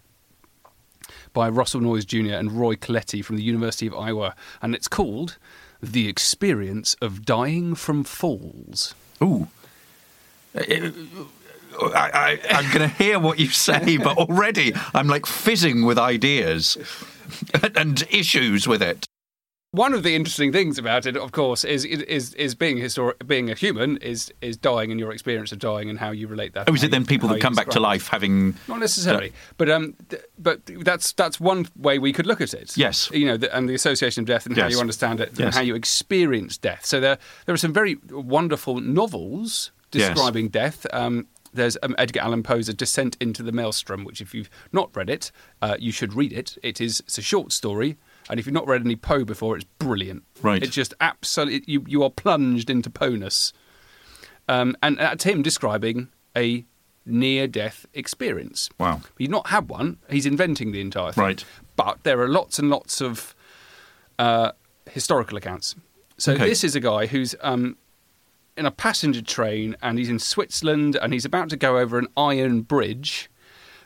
by 1.32 1.48
Russell 1.48 1.80
Noyes 1.80 2.04
Jr. 2.04 2.34
and 2.34 2.52
Roy 2.52 2.76
Kletti 2.76 3.22
from 3.24 3.36
the 3.36 3.42
University 3.42 3.86
of 3.86 3.94
Iowa, 3.94 4.34
and 4.62 4.74
it's 4.74 4.88
called 4.88 5.38
"The 5.82 6.08
Experience 6.08 6.94
of 7.02 7.24
Dying 7.24 7.74
from 7.74 8.04
Falls." 8.04 8.94
Ooh. 9.22 9.48
I, 10.54 12.10
I, 12.12 12.40
I'm 12.50 12.72
going 12.72 12.88
to 12.88 12.94
hear 12.96 13.18
what 13.18 13.38
you 13.38 13.48
say, 13.48 13.96
but 13.98 14.16
already 14.18 14.72
I'm 14.94 15.06
like 15.06 15.26
fizzing 15.26 15.84
with 15.84 15.98
ideas 15.98 16.76
and 17.76 18.02
issues 18.10 18.66
with 18.66 18.82
it. 18.82 19.04
One 19.72 19.92
of 19.92 20.02
the 20.02 20.16
interesting 20.16 20.50
things 20.50 20.78
about 20.78 21.04
it, 21.04 21.14
of 21.14 21.32
course, 21.32 21.62
is 21.62 21.84
is 21.84 22.32
is 22.34 22.54
being 22.54 22.78
histor- 22.78 23.14
being 23.26 23.50
a 23.50 23.54
human 23.54 23.98
is 23.98 24.32
is 24.40 24.56
dying 24.56 24.90
and 24.90 24.98
your 24.98 25.12
experience 25.12 25.52
of 25.52 25.58
dying 25.58 25.90
and 25.90 25.98
how 25.98 26.10
you 26.10 26.26
relate 26.26 26.54
that. 26.54 26.70
Oh, 26.70 26.74
is 26.74 26.82
it 26.82 26.90
then 26.90 27.04
people 27.04 27.28
that 27.28 27.42
come 27.42 27.54
back 27.54 27.68
to 27.68 27.78
life 27.80 28.08
having. 28.08 28.54
Not 28.66 28.80
necessarily, 28.80 29.34
but 29.58 29.68
um, 29.68 29.94
th- 30.08 30.22
but 30.38 30.62
that's 30.80 31.12
that's 31.12 31.38
one 31.38 31.66
way 31.76 31.98
we 31.98 32.14
could 32.14 32.26
look 32.26 32.40
at 32.40 32.54
it. 32.54 32.78
Yes. 32.78 33.10
you 33.12 33.26
know, 33.26 33.36
the, 33.36 33.54
and 33.54 33.68
the 33.68 33.74
association 33.74 34.22
of 34.22 34.26
death 34.26 34.46
and 34.46 34.56
how 34.56 34.68
you 34.68 34.80
understand 34.80 35.20
it 35.20 35.32
Yes. 35.36 35.40
and 35.40 35.54
how 35.54 35.60
you 35.60 35.74
experience 35.74 36.56
death. 36.56 36.86
So 36.86 36.98
there 36.98 37.18
there 37.44 37.52
are 37.52 37.58
some 37.58 37.74
very 37.74 37.98
wonderful 38.10 38.80
novels 38.80 39.70
Yes. 39.92 40.10
describing 40.10 40.48
death. 40.48 40.86
Um, 40.92 41.26
there's 41.54 41.78
um, 41.82 41.94
Edgar 41.98 42.20
Allan 42.20 42.42
Poe's 42.42 42.68
A 42.68 42.74
Descent 42.74 43.16
into 43.20 43.42
the 43.42 43.52
Maelstrom, 43.52 44.04
which 44.04 44.20
if 44.20 44.34
you've 44.34 44.50
not 44.70 44.94
read 44.94 45.08
it, 45.08 45.32
uh, 45.62 45.76
you 45.78 45.92
should 45.92 46.12
read 46.14 46.32
it. 46.32 46.58
It 46.62 46.80
is 46.80 47.00
it's 47.00 47.16
a 47.18 47.22
short 47.22 47.52
story, 47.52 47.96
and 48.28 48.38
if 48.38 48.46
you've 48.46 48.52
not 48.54 48.66
read 48.66 48.82
any 48.82 48.96
Poe 48.96 49.24
before, 49.24 49.56
it's 49.56 49.64
brilliant. 49.78 50.24
Right. 50.42 50.62
It's 50.62 50.74
just 50.74 50.92
absolutely 51.00 51.72
you 51.72 51.84
you 51.88 52.02
are 52.02 52.10
plunged 52.10 52.68
into 52.68 52.90
Poeness. 52.90 53.52
Um, 54.46 54.76
and 54.82 54.96
that's 54.98 55.24
him 55.24 55.42
describing 55.42 56.08
a 56.36 56.64
near-death 57.04 57.86
experience. 57.94 58.68
Wow. 58.78 59.00
He's 59.18 59.28
not 59.30 59.48
had 59.48 59.68
one. 59.68 59.98
He's 60.10 60.26
inventing 60.26 60.72
the 60.72 60.80
entire 60.80 61.12
thing. 61.12 61.24
Right. 61.24 61.44
But 61.76 62.02
there 62.04 62.20
are 62.20 62.28
lots 62.28 62.58
and 62.58 62.68
lots 62.70 63.00
of 63.00 63.34
uh, 64.18 64.52
historical 64.90 65.36
accounts. 65.38 65.74
So 66.18 66.32
Okay. 66.32 66.48
this 66.48 66.64
is 66.64 66.74
a 66.76 66.80
guy 66.80 67.06
who's 67.06 67.34
um, 67.40 67.76
in 68.58 68.66
a 68.66 68.70
passenger 68.70 69.22
train 69.22 69.76
and 69.82 69.98
he's 69.98 70.08
in 70.08 70.18
Switzerland 70.18 70.96
and 70.96 71.12
he's 71.12 71.24
about 71.24 71.48
to 71.50 71.56
go 71.56 71.78
over 71.78 71.98
an 71.98 72.08
iron 72.16 72.62
bridge 72.62 73.30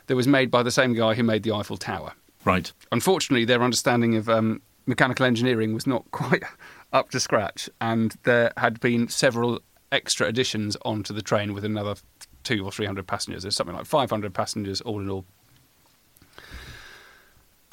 that 0.07 0.15
was 0.15 0.27
made 0.27 0.51
by 0.51 0.63
the 0.63 0.71
same 0.71 0.93
guy 0.93 1.13
who 1.13 1.23
made 1.23 1.43
the 1.43 1.51
Eiffel 1.53 1.77
Tower. 1.77 2.13
Right. 2.43 2.71
Unfortunately, 2.91 3.45
their 3.45 3.61
understanding 3.63 4.15
of 4.15 4.27
um, 4.27 4.61
mechanical 4.85 5.25
engineering 5.25 5.73
was 5.73 5.87
not 5.87 6.03
quite 6.11 6.43
up 6.91 7.11
to 7.11 7.19
scratch, 7.19 7.69
and 7.79 8.15
there 8.23 8.51
had 8.57 8.79
been 8.79 9.07
several 9.07 9.61
extra 9.91 10.27
additions 10.27 10.75
onto 10.83 11.13
the 11.13 11.21
train 11.21 11.53
with 11.53 11.63
another 11.63 11.95
two 12.43 12.65
or 12.65 12.71
three 12.71 12.85
hundred 12.85 13.07
passengers. 13.07 13.43
There's 13.43 13.55
something 13.55 13.75
like 13.75 13.85
500 13.85 14.33
passengers 14.33 14.81
all 14.81 14.99
in 14.99 15.09
all. 15.09 15.25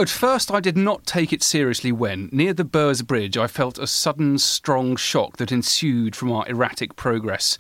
At 0.00 0.08
first, 0.08 0.50
I 0.50 0.60
did 0.60 0.78
not 0.78 1.04
take 1.04 1.30
it 1.30 1.42
seriously 1.42 1.92
when, 1.92 2.30
near 2.32 2.54
the 2.54 2.64
Birs 2.64 3.02
Bridge, 3.02 3.36
I 3.36 3.46
felt 3.46 3.78
a 3.78 3.86
sudden, 3.86 4.38
strong 4.38 4.96
shock 4.96 5.36
that 5.36 5.52
ensued 5.52 6.16
from 6.16 6.32
our 6.32 6.48
erratic 6.48 6.96
progress. 6.96 7.58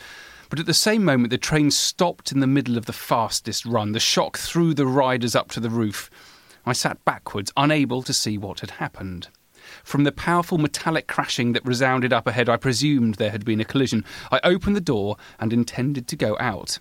But 0.48 0.58
at 0.58 0.64
the 0.64 0.72
same 0.72 1.04
moment, 1.04 1.28
the 1.32 1.36
train 1.36 1.70
stopped 1.70 2.32
in 2.32 2.40
the 2.40 2.46
middle 2.46 2.78
of 2.78 2.86
the 2.86 2.94
fastest 2.94 3.66
run. 3.66 3.92
The 3.92 4.00
shock 4.00 4.38
threw 4.38 4.72
the 4.72 4.86
riders 4.86 5.36
up 5.36 5.50
to 5.50 5.60
the 5.60 5.68
roof. 5.68 6.08
I 6.64 6.72
sat 6.72 7.04
backwards, 7.04 7.52
unable 7.58 8.02
to 8.04 8.14
see 8.14 8.38
what 8.38 8.60
had 8.60 8.70
happened. 8.70 9.28
From 9.84 10.04
the 10.04 10.10
powerful 10.10 10.56
metallic 10.56 11.06
crashing 11.06 11.52
that 11.52 11.66
resounded 11.66 12.10
up 12.10 12.26
ahead, 12.26 12.48
I 12.48 12.56
presumed 12.56 13.16
there 13.16 13.32
had 13.32 13.44
been 13.44 13.60
a 13.60 13.66
collision. 13.66 14.02
I 14.32 14.40
opened 14.44 14.76
the 14.76 14.80
door 14.80 15.18
and 15.38 15.52
intended 15.52 16.08
to 16.08 16.16
go 16.16 16.38
out. 16.40 16.78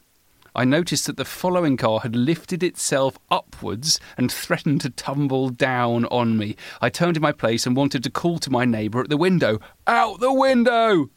I 0.60 0.66
noticed 0.66 1.06
that 1.06 1.16
the 1.16 1.24
following 1.24 1.78
car 1.78 2.02
had 2.02 2.18
lifted 2.18 2.64
itself 2.64 3.18
upwards 3.32 3.98
and 4.18 4.30
threatened 4.30 4.82
to 4.82 4.90
tumble 4.90 5.48
down 5.48 6.04
on 6.08 6.38
me. 6.38 6.58
I 6.82 6.90
turned 6.90 7.16
in 7.16 7.24
my 7.24 7.32
place 7.32 7.66
and 7.66 7.78
wanted 7.78 8.04
to 8.04 8.10
call 8.10 8.40
to 8.40 8.52
my 8.52 8.66
neighbour 8.66 9.00
at 9.00 9.08
the 9.08 9.16
window, 9.16 9.60
Out 9.88 10.20
the 10.20 10.34
window! 10.34 11.12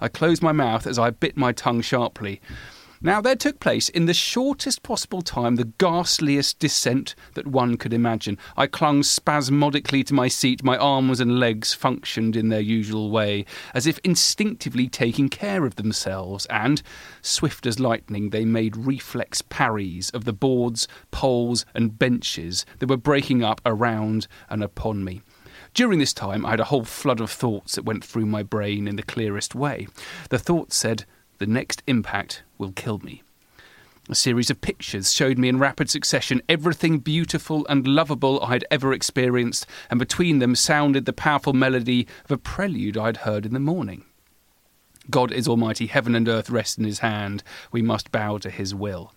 I 0.00 0.08
closed 0.08 0.42
my 0.42 0.50
mouth 0.50 0.88
as 0.88 0.98
I 0.98 1.10
bit 1.10 1.36
my 1.36 1.52
tongue 1.52 1.80
sharply. 1.80 2.40
Now, 3.04 3.20
there 3.20 3.34
took 3.34 3.58
place 3.58 3.88
in 3.88 4.06
the 4.06 4.14
shortest 4.14 4.84
possible 4.84 5.22
time 5.22 5.56
the 5.56 5.72
ghastliest 5.78 6.60
descent 6.60 7.16
that 7.34 7.48
one 7.48 7.76
could 7.76 7.92
imagine. 7.92 8.38
I 8.56 8.68
clung 8.68 9.02
spasmodically 9.02 10.04
to 10.04 10.14
my 10.14 10.28
seat, 10.28 10.62
my 10.62 10.76
arms 10.76 11.18
and 11.18 11.40
legs 11.40 11.74
functioned 11.74 12.36
in 12.36 12.48
their 12.48 12.60
usual 12.60 13.10
way, 13.10 13.44
as 13.74 13.88
if 13.88 13.98
instinctively 14.04 14.86
taking 14.86 15.28
care 15.28 15.66
of 15.66 15.74
themselves, 15.74 16.46
and, 16.46 16.80
swift 17.22 17.66
as 17.66 17.80
lightning, 17.80 18.30
they 18.30 18.44
made 18.44 18.76
reflex 18.76 19.42
parries 19.42 20.10
of 20.10 20.24
the 20.24 20.32
boards, 20.32 20.86
poles, 21.10 21.66
and 21.74 21.98
benches 21.98 22.64
that 22.78 22.88
were 22.88 22.96
breaking 22.96 23.42
up 23.42 23.60
around 23.66 24.28
and 24.48 24.62
upon 24.62 25.02
me. 25.02 25.22
During 25.74 25.98
this 25.98 26.12
time, 26.12 26.46
I 26.46 26.50
had 26.50 26.60
a 26.60 26.64
whole 26.64 26.84
flood 26.84 27.20
of 27.20 27.32
thoughts 27.32 27.74
that 27.74 27.84
went 27.84 28.04
through 28.04 28.26
my 28.26 28.44
brain 28.44 28.86
in 28.86 28.94
the 28.94 29.02
clearest 29.02 29.56
way. 29.56 29.88
The 30.30 30.38
thoughts 30.38 30.76
said, 30.76 31.04
The 31.38 31.46
next 31.46 31.82
impact 31.86 32.42
will 32.58 32.72
kill 32.72 32.98
me. 32.98 33.22
A 34.08 34.14
series 34.14 34.50
of 34.50 34.60
pictures 34.60 35.12
showed 35.12 35.38
me 35.38 35.48
in 35.48 35.58
rapid 35.58 35.88
succession 35.88 36.42
everything 36.48 36.98
beautiful 36.98 37.66
and 37.68 37.86
lovable 37.86 38.42
I 38.42 38.52
had 38.52 38.64
ever 38.70 38.92
experienced, 38.92 39.64
and 39.90 39.98
between 39.98 40.40
them 40.40 40.56
sounded 40.56 41.04
the 41.04 41.12
powerful 41.12 41.52
melody 41.52 42.08
of 42.24 42.32
a 42.32 42.36
prelude 42.36 42.98
I 42.98 43.06
had 43.06 43.18
heard 43.18 43.46
in 43.46 43.52
the 43.52 43.60
morning. 43.60 44.04
God 45.08 45.32
is 45.32 45.48
almighty, 45.48 45.86
heaven 45.86 46.14
and 46.14 46.28
earth 46.28 46.50
rest 46.50 46.78
in 46.78 46.84
his 46.84 46.98
hand, 46.98 47.42
we 47.70 47.80
must 47.80 48.12
bow 48.12 48.38
to 48.38 48.50
his 48.50 48.74
will. 48.74 49.12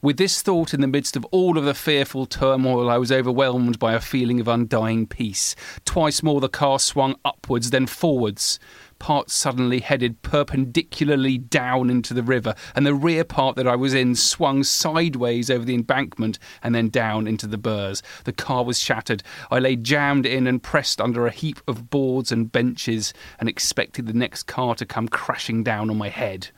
With 0.00 0.16
this 0.16 0.42
thought 0.42 0.72
in 0.72 0.80
the 0.80 0.86
midst 0.86 1.16
of 1.16 1.24
all 1.26 1.58
of 1.58 1.64
the 1.64 1.74
fearful 1.74 2.26
turmoil, 2.26 2.88
I 2.88 2.98
was 2.98 3.10
overwhelmed 3.10 3.80
by 3.80 3.94
a 3.94 4.00
feeling 4.00 4.38
of 4.38 4.46
undying 4.46 5.06
peace. 5.06 5.56
Twice 5.84 6.22
more 6.22 6.40
the 6.40 6.48
car 6.48 6.78
swung 6.78 7.16
upwards, 7.24 7.70
then 7.70 7.86
forwards. 7.88 8.60
Part 8.98 9.30
suddenly 9.30 9.80
headed 9.80 10.22
perpendicularly 10.22 11.38
down 11.38 11.88
into 11.88 12.12
the 12.12 12.22
river, 12.22 12.54
and 12.74 12.84
the 12.84 12.94
rear 12.94 13.24
part 13.24 13.56
that 13.56 13.66
I 13.66 13.76
was 13.76 13.94
in 13.94 14.14
swung 14.14 14.64
sideways 14.64 15.50
over 15.50 15.64
the 15.64 15.74
embankment 15.74 16.38
and 16.62 16.74
then 16.74 16.88
down 16.88 17.26
into 17.26 17.46
the 17.46 17.58
Birs. 17.58 18.02
The 18.24 18.32
car 18.32 18.64
was 18.64 18.80
shattered. 18.80 19.22
I 19.50 19.58
lay 19.58 19.76
jammed 19.76 20.26
in 20.26 20.46
and 20.46 20.62
pressed 20.62 21.00
under 21.00 21.26
a 21.26 21.32
heap 21.32 21.60
of 21.68 21.90
boards 21.90 22.32
and 22.32 22.50
benches 22.50 23.14
and 23.38 23.48
expected 23.48 24.06
the 24.06 24.12
next 24.12 24.44
car 24.44 24.74
to 24.74 24.86
come 24.86 25.08
crashing 25.08 25.62
down 25.62 25.90
on 25.90 25.96
my 25.96 26.08
head. 26.08 26.48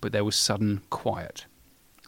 But 0.00 0.12
there 0.12 0.24
was 0.24 0.36
sudden 0.36 0.82
quiet. 0.90 1.46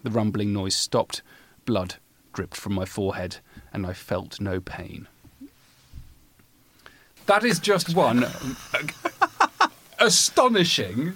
The 0.02 0.10
rumbling 0.10 0.52
noise 0.52 0.74
stopped, 0.74 1.22
blood 1.64 1.96
dripped 2.32 2.56
from 2.56 2.74
my 2.74 2.84
forehead, 2.84 3.38
and 3.72 3.86
I 3.86 3.94
felt 3.94 4.40
no 4.40 4.60
pain. 4.60 5.08
That 7.24 7.44
is 7.44 7.58
just 7.58 7.96
one 7.96 8.20
astonishing 9.98 11.14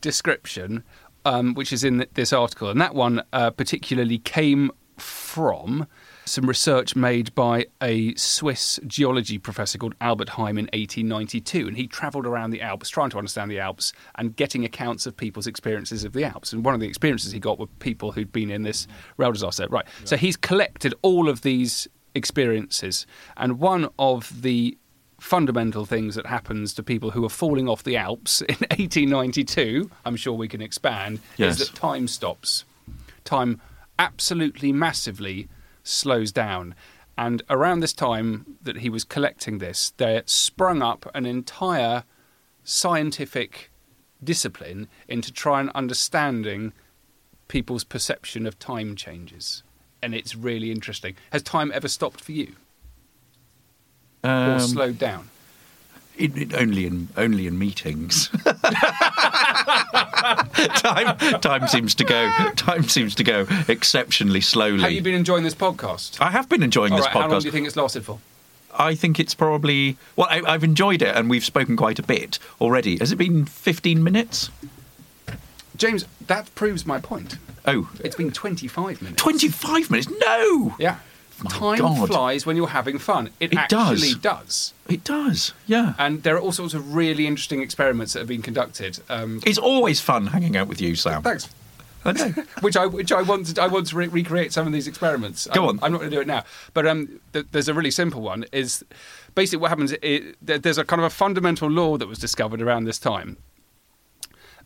description, 0.00 0.84
um, 1.24 1.54
which 1.54 1.72
is 1.72 1.84
in 1.84 2.06
this 2.14 2.32
article. 2.32 2.70
And 2.70 2.80
that 2.80 2.94
one 2.94 3.22
uh, 3.32 3.50
particularly 3.50 4.18
came 4.18 4.70
from 4.96 5.86
some 6.24 6.46
research 6.46 6.94
made 6.94 7.34
by 7.34 7.66
a 7.82 8.14
Swiss 8.14 8.78
geology 8.86 9.38
professor 9.38 9.78
called 9.78 9.94
Albert 10.00 10.30
Heim 10.30 10.58
in 10.58 10.66
1892. 10.66 11.68
And 11.68 11.76
he 11.76 11.86
travelled 11.86 12.26
around 12.26 12.50
the 12.50 12.60
Alps 12.60 12.88
trying 12.88 13.10
to 13.10 13.18
understand 13.18 13.50
the 13.50 13.58
Alps 13.58 13.92
and 14.16 14.36
getting 14.36 14.64
accounts 14.64 15.06
of 15.06 15.16
people's 15.16 15.46
experiences 15.46 16.04
of 16.04 16.12
the 16.12 16.24
Alps. 16.24 16.52
And 16.52 16.64
one 16.64 16.74
of 16.74 16.80
the 16.80 16.86
experiences 16.86 17.32
he 17.32 17.40
got 17.40 17.58
were 17.58 17.66
people 17.78 18.12
who'd 18.12 18.32
been 18.32 18.50
in 18.50 18.62
this 18.62 18.86
rail 19.16 19.32
disaster. 19.32 19.66
Right. 19.70 19.86
So 20.04 20.16
he's 20.16 20.36
collected 20.36 20.94
all 21.02 21.28
of 21.28 21.42
these 21.42 21.88
experiences. 22.14 23.06
And 23.36 23.58
one 23.58 23.88
of 23.98 24.42
the 24.42 24.76
fundamental 25.20 25.84
things 25.84 26.14
that 26.14 26.26
happens 26.26 26.72
to 26.74 26.82
people 26.82 27.10
who 27.10 27.24
are 27.24 27.28
falling 27.30 27.68
off 27.68 27.82
the 27.82 27.96
Alps 27.96 28.40
in 28.42 28.54
1892, 28.56 29.90
I'm 30.04 30.16
sure 30.16 30.32
we 30.34 30.48
can 30.48 30.62
expand, 30.62 31.20
Yes. 31.36 31.60
is 31.60 31.68
that 31.68 31.76
time 31.76 32.08
stops. 32.08 32.64
Time 33.24 33.60
absolutely 33.98 34.72
massively 34.72 35.48
slows 35.82 36.32
down. 36.32 36.74
And 37.16 37.42
around 37.50 37.80
this 37.80 37.92
time 37.92 38.58
that 38.62 38.78
he 38.78 38.88
was 38.88 39.02
collecting 39.02 39.58
this, 39.58 39.92
there 39.96 40.22
sprung 40.26 40.82
up 40.82 41.10
an 41.14 41.26
entire 41.26 42.04
scientific 42.62 43.70
discipline 44.22 44.86
into 45.08 45.32
trying 45.32 45.66
and 45.66 45.76
understanding 45.76 46.72
people's 47.48 47.82
perception 47.84 48.46
of 48.46 48.58
time 48.58 48.94
changes. 48.94 49.62
And 50.02 50.14
it's 50.14 50.36
really 50.36 50.70
interesting. 50.70 51.16
Has 51.32 51.42
time 51.42 51.72
ever 51.74 51.88
stopped 51.88 52.20
for 52.20 52.32
you 52.32 52.54
or 54.24 54.30
Um, 54.30 54.60
slowed 54.60 54.98
down? 54.98 55.28
it- 56.16 56.36
it- 56.36 56.54
only 56.54 56.84
in 56.86 57.08
only 57.16 57.46
in 57.46 57.58
meetings. 57.58 58.28
time 60.76 61.16
time 61.40 61.68
seems 61.68 61.94
to 61.94 62.04
go 62.04 62.30
time 62.56 62.82
seems 62.84 63.14
to 63.16 63.24
go 63.24 63.46
exceptionally 63.68 64.40
slowly. 64.40 64.82
Have 64.82 64.92
you 64.92 65.02
been 65.02 65.14
enjoying 65.14 65.44
this 65.44 65.54
podcast? 65.54 66.20
I 66.20 66.30
have 66.30 66.48
been 66.48 66.62
enjoying 66.62 66.92
All 66.92 66.98
this 66.98 67.06
right, 67.06 67.14
how 67.14 67.28
long 67.28 67.40
do 67.40 67.46
you 67.46 67.52
think 67.52 67.66
it's 67.66 67.76
lasted 67.76 68.04
for? 68.04 68.18
I 68.78 68.94
think 68.94 69.18
it's 69.18 69.34
probably 69.34 69.96
well. 70.16 70.28
I, 70.30 70.42
I've 70.46 70.64
enjoyed 70.64 71.02
it, 71.02 71.14
and 71.16 71.30
we've 71.30 71.44
spoken 71.44 71.76
quite 71.76 71.98
a 71.98 72.02
bit 72.02 72.38
already. 72.60 72.98
Has 72.98 73.12
it 73.12 73.16
been 73.16 73.44
fifteen 73.44 74.02
minutes? 74.04 74.50
James, 75.76 76.04
that 76.26 76.52
proves 76.56 76.84
my 76.84 77.00
point. 77.00 77.36
Oh, 77.64 77.88
It's 78.02 78.16
been 78.16 78.32
25 78.32 79.00
minutes. 79.02 79.22
25 79.22 79.90
minutes? 79.92 80.08
No! 80.26 80.74
Yeah. 80.78 80.96
My 81.42 81.50
Time 81.50 81.78
God. 81.78 82.08
flies 82.08 82.44
when 82.46 82.56
you're 82.56 82.68
having 82.68 82.98
fun. 82.98 83.30
It, 83.38 83.52
It 83.52 83.68
does. 83.68 84.02
actually 84.02 84.20
does. 84.20 84.74
It 84.88 85.04
does, 85.04 85.52
yeah. 85.66 85.94
And 85.98 86.22
there 86.24 86.34
are 86.36 86.40
all 86.40 86.50
sorts 86.52 86.74
of 86.74 86.94
really 86.94 87.26
interesting 87.26 87.62
experiments 87.62 88.12
that 88.14 88.18
have 88.20 88.28
been 88.28 88.42
conducted. 88.42 88.98
Um, 89.08 89.40
It's 89.46 89.58
always 89.58 90.00
fun 90.00 90.28
hanging 90.28 90.56
out 90.56 90.66
with 90.68 90.80
you, 90.80 90.94
Sam. 90.96 91.22
thanks. 91.22 91.48
I 92.04 92.12
which 92.60 92.76
I 92.76 92.86
which 92.86 93.12
I 93.12 93.22
want 93.22 93.46
to 93.54 93.62
I 93.62 93.66
want 93.66 93.88
to 93.88 93.96
re- 93.96 94.06
recreate 94.06 94.52
some 94.52 94.66
of 94.66 94.72
these 94.72 94.86
experiments. 94.86 95.46
Go 95.52 95.64
I'm, 95.64 95.68
on. 95.70 95.78
I'm 95.82 95.92
not 95.92 95.98
going 95.98 96.10
to 96.10 96.16
do 96.16 96.20
it 96.22 96.26
now, 96.28 96.44
but 96.72 96.86
um, 96.86 97.20
th- 97.32 97.46
there's 97.50 97.68
a 97.68 97.74
really 97.74 97.90
simple 97.90 98.22
one. 98.22 98.44
Is 98.52 98.84
basically 99.34 99.58
what 99.62 99.68
happens. 99.70 99.92
It, 100.00 100.36
there's 100.40 100.78
a 100.78 100.84
kind 100.84 101.00
of 101.00 101.06
a 101.06 101.10
fundamental 101.10 101.68
law 101.68 101.96
that 101.98 102.06
was 102.08 102.18
discovered 102.18 102.62
around 102.62 102.84
this 102.84 102.98
time, 102.98 103.36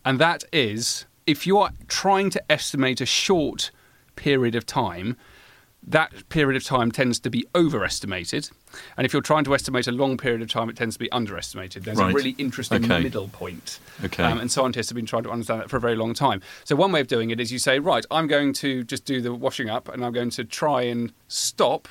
and 0.05 0.19
that 0.19 0.43
is 0.53 1.05
if 1.25 1.45
you 1.47 1.57
are 1.57 1.71
trying 1.87 2.29
to 2.29 2.51
estimate 2.51 3.01
a 3.01 3.05
short 3.05 3.71
period 4.15 4.55
of 4.55 4.65
time. 4.65 5.17
That 5.85 6.29
period 6.29 6.55
of 6.55 6.63
time 6.63 6.91
tends 6.91 7.19
to 7.19 7.29
be 7.29 7.45
overestimated, 7.53 8.49
and 8.95 9.05
if 9.05 9.11
you're 9.11 9.21
trying 9.21 9.43
to 9.43 9.53
estimate 9.53 9.85
a 9.85 9.91
long 9.91 10.15
period 10.17 10.41
of 10.41 10.49
time, 10.49 10.69
it 10.69 10.77
tends 10.77 10.95
to 10.95 10.99
be 10.99 11.11
underestimated. 11.11 11.83
There's 11.83 11.97
Right. 11.97 12.11
a 12.11 12.13
really 12.13 12.31
interesting 12.37 12.85
Okay. 12.85 13.03
middle 13.03 13.27
point. 13.27 13.79
Okay. 14.03 14.23
Um, 14.23 14.39
and 14.39 14.49
scientists 14.49 14.89
have 14.89 14.95
been 14.95 15.05
trying 15.05 15.23
to 15.23 15.29
understand 15.29 15.59
that 15.61 15.69
for 15.69 15.75
a 15.77 15.81
very 15.81 15.95
long 15.95 16.13
time. 16.13 16.41
So 16.63 16.75
one 16.77 16.91
way 16.93 17.01
of 17.01 17.07
doing 17.07 17.31
it 17.31 17.39
is 17.41 17.51
you 17.51 17.59
say, 17.59 17.79
right, 17.79 18.05
I'm 18.09 18.27
going 18.27 18.53
to 18.53 18.83
just 18.85 19.03
do 19.03 19.19
the 19.21 19.33
washing 19.33 19.69
up, 19.69 19.89
and 19.89 20.05
I'm 20.05 20.13
going 20.13 20.29
to 20.31 20.45
try 20.45 20.83
and 20.83 21.11
stop 21.27 21.89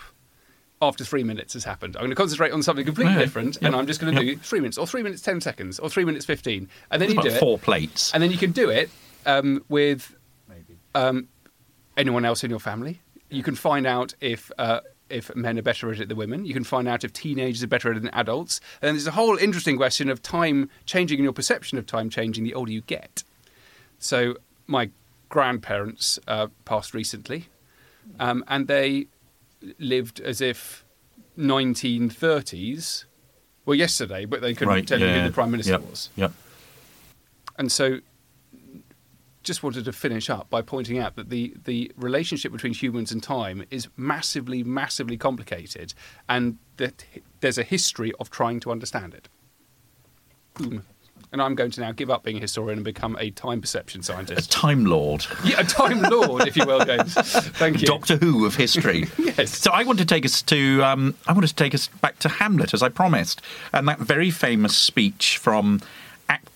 after 0.80 1.04
three 1.04 1.22
minutes 1.22 1.52
has 1.52 1.64
happened. 1.64 1.94
I'm 1.96 2.00
going 2.00 2.10
to 2.10 2.16
concentrate 2.16 2.50
on 2.52 2.62
something 2.62 2.84
completely 2.86 3.12
Yeah. 3.12 3.18
different, 3.20 3.58
and 3.60 3.76
I'm 3.76 3.86
just 3.86 4.00
going 4.00 4.14
to 4.16 4.24
Yep. 4.24 4.36
do 4.38 4.42
three 4.42 4.60
minutes, 4.60 4.78
or 4.78 4.86
three 4.86 5.02
minutes 5.02 5.20
ten 5.22 5.40
seconds, 5.42 5.78
or 5.78 5.90
three 5.90 6.04
minutes 6.06 6.24
fifteen, 6.24 6.68
and 6.90 7.00
then 7.00 7.08
It's 7.10 7.14
you 7.16 7.22
do 7.22 7.28
about 7.28 7.36
it, 7.36 7.40
four 7.40 7.58
plates. 7.58 8.10
and 8.14 8.22
then 8.22 8.30
you 8.32 8.38
can 8.38 8.52
do 8.52 8.70
it 8.70 8.90
um, 9.26 9.62
with 9.68 10.16
um, 10.94 11.28
anyone 11.96 12.24
else 12.24 12.42
in 12.42 12.50
your 12.50 12.58
family. 12.58 13.00
You 13.32 13.42
can 13.42 13.54
find 13.54 13.86
out 13.86 14.14
if. 14.20 14.50
Uh, 14.58 14.80
if 15.10 15.34
men 15.36 15.58
are 15.58 15.62
better 15.62 15.92
at 15.92 16.00
it 16.00 16.08
than 16.08 16.16
women, 16.16 16.46
you 16.46 16.54
can 16.54 16.64
find 16.64 16.88
out 16.88 17.04
if 17.04 17.12
teenagers 17.12 17.62
are 17.62 17.66
better 17.66 17.90
at 17.90 17.98
it 17.98 18.00
than 18.00 18.14
adults. 18.14 18.62
And 18.80 18.96
there's 18.96 19.06
a 19.06 19.10
whole 19.10 19.36
interesting 19.36 19.76
question 19.76 20.08
of 20.08 20.22
time 20.22 20.70
changing 20.86 21.18
and 21.18 21.24
your 21.24 21.34
perception 21.34 21.76
of 21.76 21.84
time 21.84 22.08
changing 22.08 22.44
the 22.44 22.54
older 22.54 22.72
you 22.72 22.80
get. 22.80 23.22
So 23.98 24.36
my 24.66 24.88
grandparents 25.28 26.18
uh, 26.26 26.46
passed 26.64 26.94
recently, 26.94 27.48
um, 28.18 28.42
and 28.48 28.68
they 28.68 29.08
lived 29.78 30.20
as 30.20 30.40
if 30.40 30.84
1930s. 31.38 33.04
Well, 33.64 33.76
yesterday, 33.76 34.24
but 34.24 34.40
they 34.40 34.54
couldn't 34.54 34.74
right, 34.74 34.86
tell 34.86 34.98
you 34.98 35.06
yeah. 35.06 35.20
who 35.20 35.28
the 35.28 35.34
prime 35.34 35.52
minister 35.52 35.72
yep. 35.72 35.82
was. 35.82 36.10
Yep. 36.16 36.32
And 37.58 37.70
so, 37.70 37.98
just 39.42 39.62
wanted 39.62 39.84
to 39.84 39.92
finish 39.92 40.30
up 40.30 40.48
by 40.50 40.62
pointing 40.62 40.98
out 40.98 41.16
that 41.16 41.30
the, 41.30 41.54
the 41.64 41.90
relationship 41.96 42.52
between 42.52 42.72
humans 42.72 43.12
and 43.12 43.22
time 43.22 43.64
is 43.70 43.88
massively, 43.96 44.62
massively 44.62 45.16
complicated, 45.16 45.94
and 46.28 46.58
that 46.76 47.04
there's 47.40 47.58
a 47.58 47.62
history 47.62 48.12
of 48.20 48.30
trying 48.30 48.60
to 48.60 48.70
understand 48.70 49.14
it. 49.14 49.28
Boom. 50.54 50.84
And 51.32 51.40
I'm 51.40 51.54
going 51.54 51.70
to 51.70 51.80
now 51.80 51.92
give 51.92 52.10
up 52.10 52.24
being 52.24 52.36
a 52.36 52.40
historian 52.40 52.78
and 52.78 52.84
become 52.84 53.16
a 53.18 53.30
time 53.30 53.62
perception 53.62 54.02
scientist. 54.02 54.54
A. 54.54 54.58
Time 54.58 54.84
Lord. 54.84 55.26
yeah, 55.44 55.60
a 55.60 55.64
time 55.64 56.02
lord, 56.02 56.46
if 56.46 56.58
you 56.58 56.66
will, 56.66 56.84
James. 56.84 57.14
Thank 57.14 57.80
you. 57.80 57.86
Doctor 57.86 58.16
Who 58.18 58.44
of 58.44 58.54
history. 58.54 59.06
Yes. 59.18 59.56
So 59.56 59.70
I 59.72 59.82
want 59.84 59.98
to 59.98 60.04
take 60.04 60.26
us 60.26 60.42
to 60.42 60.84
um, 60.84 61.14
I 61.26 61.32
want 61.32 61.48
to 61.48 61.54
take 61.54 61.74
us 61.74 61.88
back 61.88 62.18
to 62.18 62.28
Hamlet 62.28 62.74
as 62.74 62.82
I 62.82 62.90
promised, 62.90 63.40
and 63.72 63.88
that 63.88 63.98
very 63.98 64.30
famous 64.30 64.76
speech 64.76 65.38
from 65.38 65.80
Act 66.28 66.50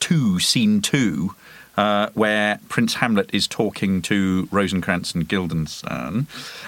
Two, 0.00 0.38
Scene 0.38 0.80
Two, 0.80 1.34
uh, 1.76 2.08
where 2.14 2.60
Prince 2.68 2.94
Hamlet 2.94 3.30
is 3.32 3.46
talking 3.46 4.02
to 4.02 4.48
Rosencrantz 4.50 5.14
and 5.14 5.28
Guildenstern, 5.28 6.26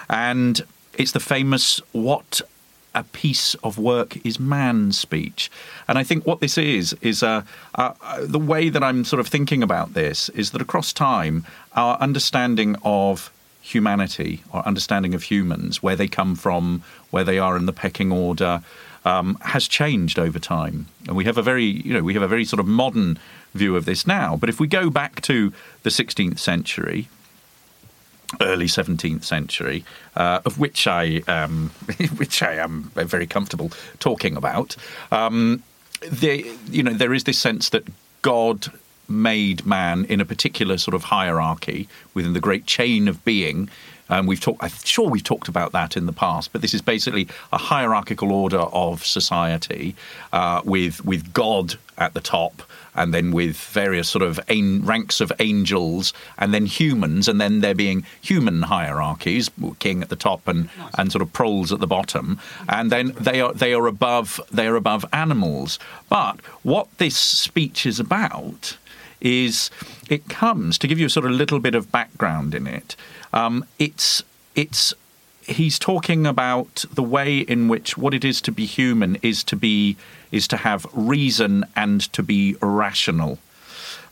and 0.09 0.61
it's 0.95 1.13
the 1.13 1.21
famous 1.21 1.81
"What 1.93 2.41
a 2.95 3.05
piece 3.05 3.55
of 3.57 3.79
work 3.79 4.25
is 4.27 4.41
man" 4.41 4.93
speech. 4.93 5.51
And 5.89 5.99
I 5.99 6.05
think 6.05 6.27
what 6.27 6.41
this 6.41 6.59
is 6.59 6.95
is 7.01 7.23
uh, 7.23 7.43
uh, 7.75 7.93
uh, 8.01 8.27
the 8.27 8.39
way 8.39 8.69
that 8.69 8.83
I'm 8.83 9.05
sort 9.05 9.21
of 9.21 9.29
thinking 9.29 9.63
about 9.63 9.95
this 9.95 10.29
is 10.31 10.51
that 10.51 10.63
across 10.63 10.93
time, 10.93 11.45
our 11.75 11.97
understanding 11.99 12.77
of 12.83 13.31
humanity 13.67 14.45
our 14.53 14.63
understanding 14.65 15.13
of 15.13 15.25
humans, 15.25 15.83
where 15.83 15.97
they 15.97 16.07
come 16.07 16.37
from, 16.37 16.83
where 17.11 17.25
they 17.25 17.39
are 17.39 17.57
in 17.57 17.67
the 17.67 17.73
pecking 17.73 18.13
order, 18.13 18.63
um, 19.07 19.39
has 19.43 19.69
changed 19.69 20.19
over 20.19 20.39
time. 20.39 20.89
And 21.07 21.17
we 21.17 21.25
have 21.25 21.39
a 21.39 21.43
very, 21.43 21.65
you 21.65 21.95
know, 21.95 22.03
we 22.03 22.13
have 22.15 22.25
a 22.25 22.29
very 22.29 22.45
sort 22.45 22.61
of 22.61 22.67
modern 22.67 23.19
view 23.55 23.77
of 23.77 23.85
this 23.85 24.07
now. 24.07 24.37
But 24.37 24.49
if 24.49 24.59
we 24.59 24.67
go 24.67 24.91
back 24.91 25.23
to 25.23 25.53
the 25.85 25.91
16th 25.91 26.41
century, 26.41 27.09
early 28.41 28.67
17th 28.67 29.23
century, 29.23 29.85
uh, 30.17 30.41
of 30.45 30.59
which 30.59 30.89
I 30.89 31.23
um, 31.29 31.71
which 32.17 32.43
I 32.43 32.55
am 32.55 32.91
very 32.95 33.29
comfortable 33.29 33.71
talking 34.01 34.37
about. 34.37 34.77
Um, 35.13 35.63
the, 36.03 36.53
you 36.69 36.83
know, 36.83 36.93
there 36.93 37.15
is 37.15 37.25
this 37.25 37.39
sense 37.39 37.71
that 37.71 37.85
God 38.23 38.67
made 39.09 39.65
man 39.65 40.05
in 40.07 40.21
a 40.21 40.25
particular 40.25 40.79
sort 40.79 40.97
of 40.97 41.05
hierarchy 41.05 41.89
within 42.13 42.33
the 42.33 42.41
great 42.41 42.67
chain 42.67 43.07
of 43.07 43.25
being. 43.25 43.71
Um, 44.09 44.27
we've 44.27 44.41
talked. 44.41 44.63
I'm 44.63 44.71
sure 44.85 45.09
we've 45.09 45.23
talked 45.23 45.49
about 45.49 45.73
that 45.73 45.97
in 45.97 46.07
the 46.07 46.13
past, 46.13 46.53
but 46.53 46.63
this 46.63 46.75
is 46.75 46.83
basically 46.83 47.29
a 47.53 47.59
hierarchical 47.59 48.33
order 48.33 48.61
of 48.61 49.05
society 49.05 49.97
uh, 50.33 50.63
with 50.65 51.05
with 51.05 51.33
God 51.33 51.75
at 51.99 52.15
the 52.15 52.21
top, 52.21 52.63
and 52.95 53.13
then 53.13 53.33
with 53.33 53.57
various 53.57 54.09
sort 54.09 54.23
of 54.23 54.39
an- 54.49 54.85
ranks 54.85 55.21
of 55.21 55.33
angels, 55.39 56.13
and 56.39 56.53
then 56.53 56.67
humans, 56.67 57.27
and 57.27 57.41
then 57.41 57.61
there 57.61 57.75
being 57.75 58.05
human 58.21 58.63
hierarchies, 58.63 59.51
king 59.79 60.03
at 60.03 60.09
the 60.09 60.17
top 60.17 60.47
and 60.47 60.69
and 60.97 61.11
sort 61.11 61.23
of 61.23 61.33
proles 61.33 61.73
at 61.73 61.81
the 61.81 61.87
bottom, 61.87 62.39
and 62.69 62.93
then 62.93 63.13
they 63.19 63.41
are 63.41 63.53
they 63.53 63.75
are 63.75 63.87
above 63.87 64.41
they 64.53 64.67
are 64.67 64.77
above 64.77 65.05
animals. 65.13 65.79
But 66.09 66.41
what 66.63 66.87
this 66.99 67.17
speech 67.17 67.87
is 67.87 67.99
about 67.99 68.77
is 69.21 69.71
it 70.09 70.29
comes 70.29 70.79
to 70.79 70.87
give 70.87 70.99
you 70.99 71.07
a 71.07 71.11
sort 71.11 71.27
of 71.27 71.33
little 71.33 71.61
bit 71.61 71.75
of 71.75 71.91
background 71.93 72.55
in 72.55 72.67
it. 72.67 72.97
Um, 73.33 73.65
it's 73.79 74.23
it's 74.55 74.95
he's 75.43 75.79
talking 75.79 76.27
about 76.27 76.85
the 76.93 77.03
way 77.03 77.39
in 77.39 77.69
which 77.69 77.97
what 77.97 78.15
it 78.15 78.25
is 78.25 78.41
to 78.43 78.53
be 78.53 78.67
human 78.67 79.17
is 79.23 79.45
to 79.45 79.57
be 79.57 79.97
is 80.33 80.49
to 80.49 80.57
have 80.57 80.87
reason 80.93 81.65
and 81.77 82.01
to 82.13 82.23
be 82.23 82.57
rational. 82.61 83.39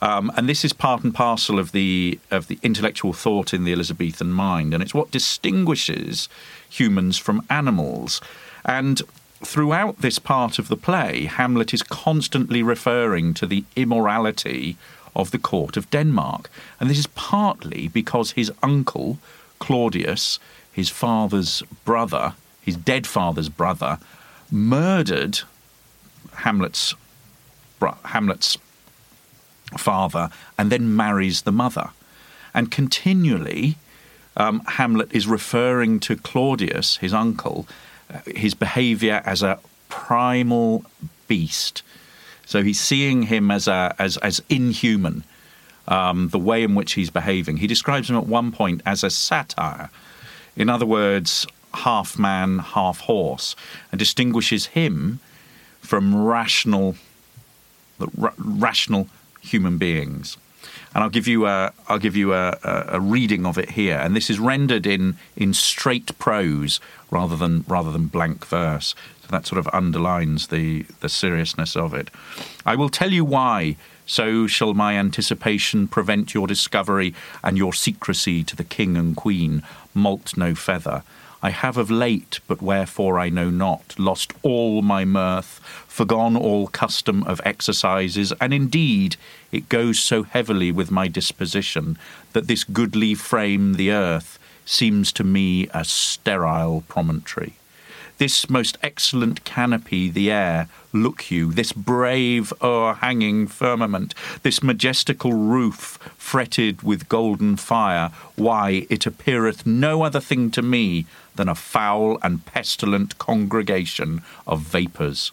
Um, 0.01 0.31
and 0.37 0.49
this 0.49 0.65
is 0.65 0.73
part 0.73 1.03
and 1.03 1.15
parcel 1.15 1.59
of 1.59 1.73
the 1.73 2.19
of 2.31 2.49
the 2.49 2.59
intellectual 2.63 3.13
thought 3.13 3.55
in 3.55 3.65
the 3.65 3.73
Elizabethan 3.73 4.33
mind, 4.33 4.75
and 4.75 4.83
it's 4.83 4.95
what 4.95 5.11
distinguishes 5.11 6.29
humans 6.69 7.19
from 7.19 7.45
animals. 7.49 8.21
And 8.65 9.03
throughout 9.47 10.01
this 10.01 10.19
part 10.19 10.59
of 10.59 10.69
the 10.69 10.77
play, 10.77 11.25
Hamlet 11.25 11.75
is 11.75 11.83
constantly 11.83 12.63
referring 12.63 13.35
to 13.35 13.47
the 13.47 13.65
immorality 13.77 14.77
of 15.15 15.31
the 15.31 15.39
court 15.39 15.77
of 15.77 15.91
Denmark, 15.91 16.51
and 16.81 16.91
this 16.91 16.99
is 16.99 17.07
partly 17.09 17.89
because 17.89 18.33
his 18.33 18.53
uncle 18.63 19.19
Claudius, 19.59 20.39
his 20.73 20.91
father's 20.91 21.63
brother, 21.85 22.35
his 22.61 22.77
dead 22.77 23.07
father's 23.07 23.49
brother, 23.49 23.99
murdered 24.51 25.41
Hamlet's 26.37 26.95
Hamlet's 28.05 28.59
father 29.79 30.31
and 30.59 30.71
then 30.71 30.97
marries 30.97 31.43
the 31.43 31.53
mother. 31.53 31.91
And 32.55 32.71
continually, 32.71 33.77
um, 34.37 34.61
Hamlet 34.67 35.13
is 35.13 35.27
referring 35.27 36.01
to 36.01 36.17
Claudius, 36.17 36.97
his 36.99 37.13
uncle, 37.13 37.67
his 38.27 38.55
behavior 38.55 39.23
as 39.25 39.43
a 39.43 39.59
primal 39.89 40.85
beast. 41.29 41.83
So 42.47 42.63
he's 42.63 42.81
seeing 42.81 43.23
him 43.23 43.51
as 43.51 43.69
a 43.69 43.95
as 43.99 44.17
as 44.19 44.43
inhuman. 44.49 45.25
Um, 45.87 46.29
the 46.29 46.39
way 46.39 46.63
in 46.63 46.75
which 46.75 46.93
he's 46.93 47.11
behaving. 47.11 47.59
He 47.59 47.67
describes 47.67 48.09
him 48.09 48.17
at 48.17 48.27
one 48.27 48.53
point 48.53 48.81
as 48.87 49.05
a 49.05 49.11
satyr. 49.11 49.91
In 50.57 50.71
other 50.71 50.87
words, 50.87 51.47
half 51.75 52.19
man, 52.19 52.61
half 52.61 53.01
horse, 53.01 53.55
and 53.93 53.99
distinguishes 53.99 54.67
him 54.67 55.21
from 55.81 56.25
rational, 56.25 56.97
ra- 58.17 58.33
rational 58.39 59.09
human 59.43 59.77
beings. 59.77 60.39
And 60.95 61.03
I'll 61.03 61.11
give 61.11 61.27
you 61.27 61.47
a, 61.47 61.73
I'll 61.89 61.99
give 61.99 62.17
you 62.17 62.35
a, 62.35 62.59
a, 62.63 63.01
reading 63.01 63.47
of 63.47 63.59
it 63.59 63.71
here, 63.71 63.99
and 63.99 64.15
this 64.15 64.31
is 64.31 64.39
rendered 64.39 64.87
in 64.87 65.17
in 65.37 65.55
straight 65.55 66.17
prose 66.19 66.81
rather 67.11 67.37
than 67.37 67.65
rather 67.69 67.91
than 67.91 68.07
blank 68.07 68.47
verse. 68.47 68.95
So 69.23 69.29
that 69.31 69.47
sort 69.47 69.59
of 69.59 69.69
underlines 69.73 70.49
the 70.49 70.87
the 71.01 71.09
seriousness 71.09 71.77
of 71.77 71.95
it. 71.95 72.11
I 72.65 72.77
will 72.77 72.89
tell 72.89 73.13
you 73.13 73.25
why. 73.25 73.77
So 74.07 74.47
shall 74.47 74.75
my 74.75 74.99
anticipation 74.99 75.89
prevent 75.89 76.35
your 76.35 76.47
discovery 76.47 77.15
and 77.43 77.57
your 77.57 77.73
secrecy 77.73 78.45
to 78.45 78.55
the 78.55 78.65
king 78.65 78.99
and 78.99 79.17
queen. 79.17 79.63
Molt 79.95 80.37
no 80.37 80.55
feather. 80.55 81.03
I 81.45 81.51
have 81.51 81.77
of 81.77 81.91
late, 81.91 82.41
but 82.47 82.63
wherefore 82.63 83.19
I 83.19 83.29
know 83.29 83.51
not, 83.51 83.95
lost 83.99 84.33
all 84.41 84.81
my 84.81 85.05
mirth, 85.05 85.61
forgone 85.87 86.39
all 86.39 86.69
custom 86.69 87.23
of 87.25 87.39
exercises, 87.45 88.33
and 88.41 88.55
indeed 88.55 89.17
it 89.53 89.69
goes 89.69 89.99
so 89.99 90.23
heavily 90.23 90.73
with 90.73 90.91
my 90.91 91.07
disposition 91.07 91.99
that 92.33 92.47
this 92.47 92.65
goodly 92.65 93.15
frame, 93.15 93.75
the 93.75 93.91
earth, 93.93 94.39
seems 94.65 95.13
to 95.13 95.23
me 95.23 95.69
a 95.75 95.85
sterile 95.85 96.83
promontory. 96.89 97.53
This 98.17 98.49
most 98.49 98.79
excellent 98.83 99.45
canopy, 99.45 100.09
the 100.09 100.31
air, 100.31 100.69
look 100.95 101.31
you, 101.31 101.53
this 101.53 101.73
brave 101.73 102.55
o'erhanging 102.63 103.49
firmament, 103.49 104.15
this 104.45 104.63
majestical 104.63 105.35
roof 105.35 105.99
fretted 106.17 106.83
with 106.83 107.09
golden 107.11 107.57
fire, 107.57 108.13
why, 108.37 108.87
it 108.89 109.05
appeareth 109.05 109.67
no 109.67 110.03
other 110.03 110.21
thing 110.21 110.51
to 110.53 110.63
me 110.63 111.05
than 111.35 111.49
a 111.49 111.55
foul 111.55 112.19
and 112.23 112.45
pestilent 112.47 113.19
congregation 113.19 114.23
of 114.47 114.61
vapours. 114.61 115.33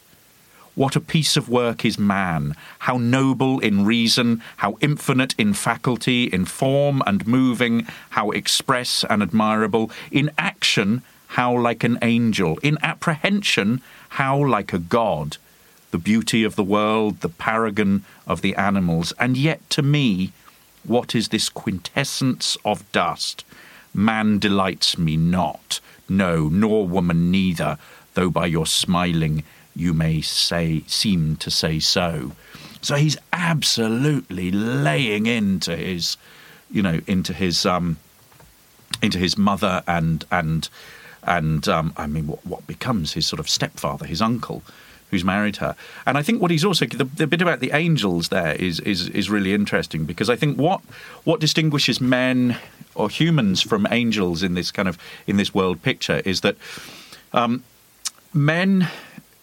What 0.74 0.96
a 0.96 1.02
piece 1.02 1.36
of 1.36 1.50
work 1.50 1.84
is 1.84 2.00
man! 2.00 2.56
How 2.80 2.98
noble 2.98 3.60
in 3.60 3.86
reason, 3.86 4.42
how 4.58 4.78
infinite 4.80 5.36
in 5.38 5.54
faculty, 5.54 6.24
in 6.24 6.46
form 6.46 7.04
and 7.06 7.28
moving, 7.28 7.88
how 8.12 8.32
express 8.32 9.04
and 9.10 9.22
admirable, 9.22 9.92
in 10.12 10.32
action, 10.38 11.02
how 11.28 11.58
like 11.58 11.84
an 11.84 11.98
angel, 12.02 12.58
in 12.64 12.78
apprehension, 12.82 13.82
how 14.10 14.38
like 14.38 14.72
a 14.72 14.80
god, 14.80 15.38
the 15.92 15.98
beauty 15.98 16.44
of 16.44 16.56
the 16.56 16.64
world, 16.64 17.20
the 17.20 17.30
paragon 17.30 18.04
of 18.26 18.42
the 18.42 18.56
animals, 18.56 19.14
and 19.20 19.36
yet 19.36 19.70
to 19.70 19.82
me, 19.82 20.32
what 20.84 21.14
is 21.14 21.30
this 21.30 21.50
quintessence 21.50 22.58
of 22.64 22.90
dust? 22.92 23.44
Man 23.94 24.40
delights 24.40 24.98
me 24.98 25.18
not, 25.18 25.82
no, 26.12 26.50
nor 26.50 26.88
woman 26.88 27.32
neither, 27.32 27.78
though 28.14 28.30
by 28.30 28.46
your 28.46 28.66
smiling 28.66 29.44
you 29.76 29.94
may 29.94 30.22
say 30.22 30.84
seem 30.88 31.36
to 31.38 31.50
say 31.50 31.80
so. 31.80 32.34
So 32.82 32.96
he's 32.96 33.18
absolutely 33.32 34.52
laying 34.52 35.28
into 35.28 35.76
his, 35.76 36.18
you 36.70 36.82
know, 36.82 37.00
into 37.08 37.34
his 37.34 37.66
um, 37.66 37.98
into 39.02 39.18
his 39.18 39.38
mother 39.38 39.84
and 39.88 40.26
and 40.32 40.68
and 41.24 41.68
um, 41.68 41.94
I 41.98 42.08
mean, 42.08 42.28
what, 42.28 42.46
what 42.46 42.68
becomes 42.68 43.14
his 43.14 43.28
sort 43.28 43.40
of 43.40 43.48
stepfather, 43.48 44.06
his 44.06 44.22
uncle, 44.22 44.64
who's 45.12 45.24
married 45.24 45.58
her. 45.58 45.76
And 46.06 46.18
I 46.18 46.24
think 46.24 46.42
what 46.42 46.50
he's 46.52 46.66
also 46.66 46.86
the, 46.86 47.04
the, 47.04 47.28
bit 47.28 47.42
about 47.42 47.60
the 47.60 47.72
angels 47.72 48.30
there 48.30 48.56
is 48.56 48.80
is 48.82 49.10
is 49.10 49.30
really 49.30 49.54
interesting 49.54 50.06
because 50.06 50.30
I 50.30 50.36
think 50.36 50.58
what 50.58 50.82
what 51.24 51.40
distinguishes 51.40 52.02
men 52.02 52.58
or 52.96 53.10
humans 53.10 53.62
from 53.62 53.88
angels 53.92 54.44
in 54.44 54.54
this 54.54 54.72
kind 54.72 54.88
of 54.88 54.98
in 55.28 55.38
this 55.38 55.54
world 55.54 55.82
picture 55.82 56.22
is 56.26 56.42
that 56.42 56.56
um, 57.34 57.64
men 58.34 58.88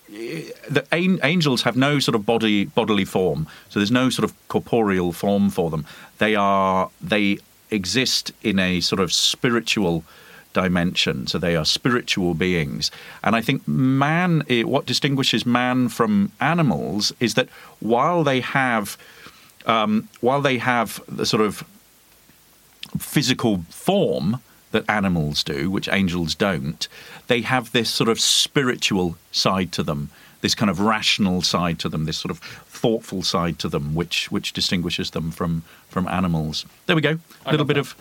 the 0.09 0.87
angels 0.93 1.63
have 1.63 1.77
no 1.77 1.99
sort 1.99 2.15
of 2.15 2.25
body 2.25 2.65
bodily 2.65 3.05
form 3.05 3.47
so 3.69 3.79
there's 3.79 3.91
no 3.91 4.09
sort 4.09 4.25
of 4.25 4.49
corporeal 4.49 5.13
form 5.13 5.51
for 5.51 5.71
them 5.71 5.85
they 6.19 6.35
are 6.35 6.91
they 7.01 7.39
exist 7.71 8.33
in 8.43 8.59
a 8.59 8.81
sort 8.81 9.01
of 9.01 9.13
spiritual 9.13 10.03
dimension. 10.53 11.27
So 11.27 11.39
they 11.39 11.57
are 11.57 11.65
spiritual 11.65 12.35
beings. 12.35 12.91
And 13.23 13.37
I 13.37 13.41
think 13.41 13.67
man, 13.69 14.43
eh, 14.49 14.63
what 14.63 14.87
distinguishes 14.87 15.47
man 15.47 15.89
from 15.89 16.33
animals 16.41 17.13
is 17.21 17.35
that 17.35 17.49
while 17.81 18.25
they 18.25 18.41
have, 18.41 18.97
um, 19.67 20.09
while 20.21 20.41
they 20.41 20.59
have 20.59 21.01
the 21.09 21.27
sort 21.27 21.43
of 21.43 21.63
physical 22.99 23.65
form 23.69 24.41
that 24.71 24.89
animals 24.89 25.43
do, 25.43 25.71
which 25.71 25.89
angels 25.91 26.35
don't, 26.35 26.89
they 27.27 27.41
have 27.41 27.73
this 27.73 27.89
sort 27.89 28.09
of 28.09 28.21
spiritual 28.21 29.17
side 29.33 29.73
to 29.73 29.83
them 29.83 30.11
this 30.41 30.55
kind 30.55 30.71
of 30.71 30.81
rational 30.81 31.43
side 31.43 31.79
to 31.81 31.89
them, 31.89 32.05
this 32.05 32.17
sort 32.17 32.31
of 32.31 32.39
thoughtful 32.39 33.23
side 33.23 33.59
to 33.61 33.69
them, 33.69 33.95
which 33.95 34.31
which 34.31 34.53
distinguishes 34.53 35.11
them 35.11 35.31
from 35.31 35.63
from 35.89 36.07
animals. 36.09 36.65
There 36.87 36.97
we 36.97 37.03
go. 37.03 37.19
A 37.47 37.51
little 37.51 37.67
bit 37.67 37.75
that. 37.75 37.81
of 37.81 37.97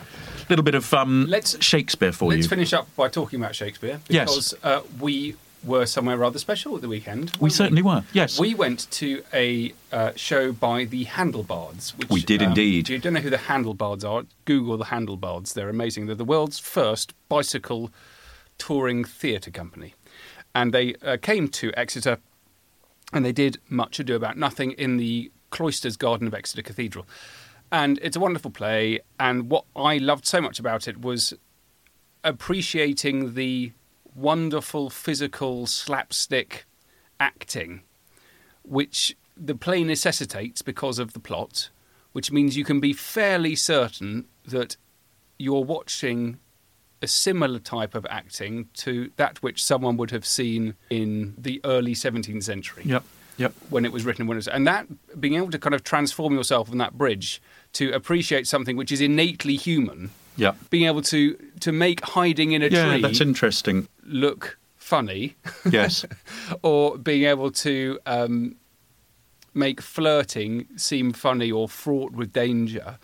little 0.50 0.64
bit 0.64 0.76
of 0.76 0.94
um, 0.94 1.26
let's 1.28 1.62
Shakespeare 1.64 2.12
for 2.12 2.26
let's 2.26 2.38
you. 2.38 2.42
Let's 2.44 2.50
finish 2.50 2.74
up 2.74 2.96
by 2.96 3.10
talking 3.10 3.40
about 3.40 3.56
Shakespeare 3.56 4.00
because 4.08 4.54
yes. 4.54 4.64
uh, 4.64 4.82
we 5.00 5.36
were 5.68 5.86
somewhere 5.86 6.18
rather 6.18 6.40
special 6.40 6.76
at 6.76 6.82
the 6.82 6.88
weekend. 6.88 7.36
We 7.40 7.50
certainly 7.50 7.82
we? 7.82 7.90
were. 7.90 8.04
Yes, 8.14 8.40
we 8.40 8.56
went 8.56 8.90
to 8.92 9.24
a 9.34 9.74
uh, 9.92 10.14
show 10.16 10.52
by 10.52 10.86
the 10.86 11.06
Handlebards. 11.06 11.98
Which, 11.98 12.10
we 12.10 12.22
did 12.22 12.42
um, 12.42 12.50
indeed. 12.50 12.86
If 12.86 12.90
you 12.90 13.00
don't 13.00 13.14
know 13.14 13.20
who 13.20 13.30
the 13.30 13.38
Handlebards 13.38 14.04
are, 14.04 14.24
Google 14.46 14.78
the 14.78 14.86
Handlebards. 14.86 15.54
They're 15.54 15.70
amazing. 15.70 16.08
They're 16.08 16.16
the 16.16 16.26
world's 16.26 16.60
first 16.60 17.14
bicycle 17.30 17.92
touring 18.58 19.04
theatre 19.04 19.52
company, 19.52 19.94
and 20.56 20.74
they 20.74 20.96
uh, 20.96 21.18
came 21.22 21.48
to 21.50 21.72
Exeter, 21.78 22.18
and 23.14 23.24
they 23.24 23.34
did 23.34 23.60
Much 23.70 24.00
Ado 24.00 24.16
About 24.16 24.38
Nothing 24.38 24.72
in 24.72 24.98
the 24.98 25.32
cloisters 25.50 25.98
garden 25.98 26.28
of 26.28 26.34
Exeter 26.34 26.62
Cathedral. 26.62 27.06
And 27.72 28.00
it's 28.02 28.16
a 28.16 28.20
wonderful 28.20 28.52
play. 28.52 29.02
And 29.20 29.50
what 29.50 29.66
I 29.76 29.98
loved 29.98 30.26
so 30.26 30.42
much 30.42 30.60
about 30.60 30.88
it 30.88 31.02
was 31.02 31.34
appreciating 32.24 33.34
the 33.34 33.72
wonderful 34.18 34.90
physical 34.90 35.68
slapstick 35.68 36.66
acting, 37.20 37.82
which 38.64 39.16
the 39.38 39.56
play 39.56 39.84
necessitates 39.84 40.62
because 40.62 41.00
of 41.00 41.14
the 41.14 41.20
plot, 41.20 41.70
which 42.12 42.32
means 42.32 42.58
you 42.58 42.66
can 42.66 42.80
be 42.80 42.94
fairly 42.94 43.56
certain 43.56 44.26
that 44.46 44.76
you're 45.38 45.64
watching 45.64 46.40
a 47.02 47.08
similar 47.08 47.60
type 47.60 47.94
of 47.94 48.08
acting 48.10 48.70
to 48.74 49.12
that 49.18 49.42
which 49.44 49.64
someone 49.64 49.98
would 49.98 50.10
have 50.10 50.26
seen 50.26 50.74
in 50.90 51.36
the 51.38 51.62
early 51.64 51.94
17th 51.94 52.44
century. 52.44 52.84
Yep. 52.86 53.04
Yep. 53.38 53.54
When 53.70 53.86
it 53.86 53.92
was 53.92 54.04
written, 54.04 54.26
when 54.26 54.36
it 54.36 54.40
was, 54.40 54.48
and 54.48 54.66
that 54.66 54.88
being 55.20 55.36
able 55.36 55.52
to 55.52 55.60
kind 55.60 55.76
of 55.76 55.84
transform 55.84 56.34
yourself 56.34 56.72
on 56.72 56.80
that 56.80 56.98
bridge 56.98 57.40
to 57.74 57.92
appreciate 57.92 58.48
something 58.48 58.76
which 58.76 58.92
is 58.92 59.00
innately 59.00 59.56
human. 59.56 60.10
Yeah. 60.38 60.54
Being 60.72 60.88
able 60.88 61.04
to 61.04 61.36
to 61.60 61.72
make 61.72 62.02
hiding 62.02 62.54
in 62.54 62.64
a 62.64 62.68
yeah, 62.68 62.90
tree. 62.90 63.02
that's 63.02 63.22
interesting. 63.22 63.88
Look 64.08 64.58
funny. 64.76 65.36
Yes. 65.70 66.06
or 66.64 66.98
being 66.98 67.26
able 67.26 67.52
to 67.52 68.00
um, 68.06 68.56
make 69.54 69.82
flirting 69.82 70.68
seem 70.78 71.12
funny 71.14 71.52
or 71.52 71.68
fraught 71.68 72.14
with 72.14 72.32
danger. 72.32 72.98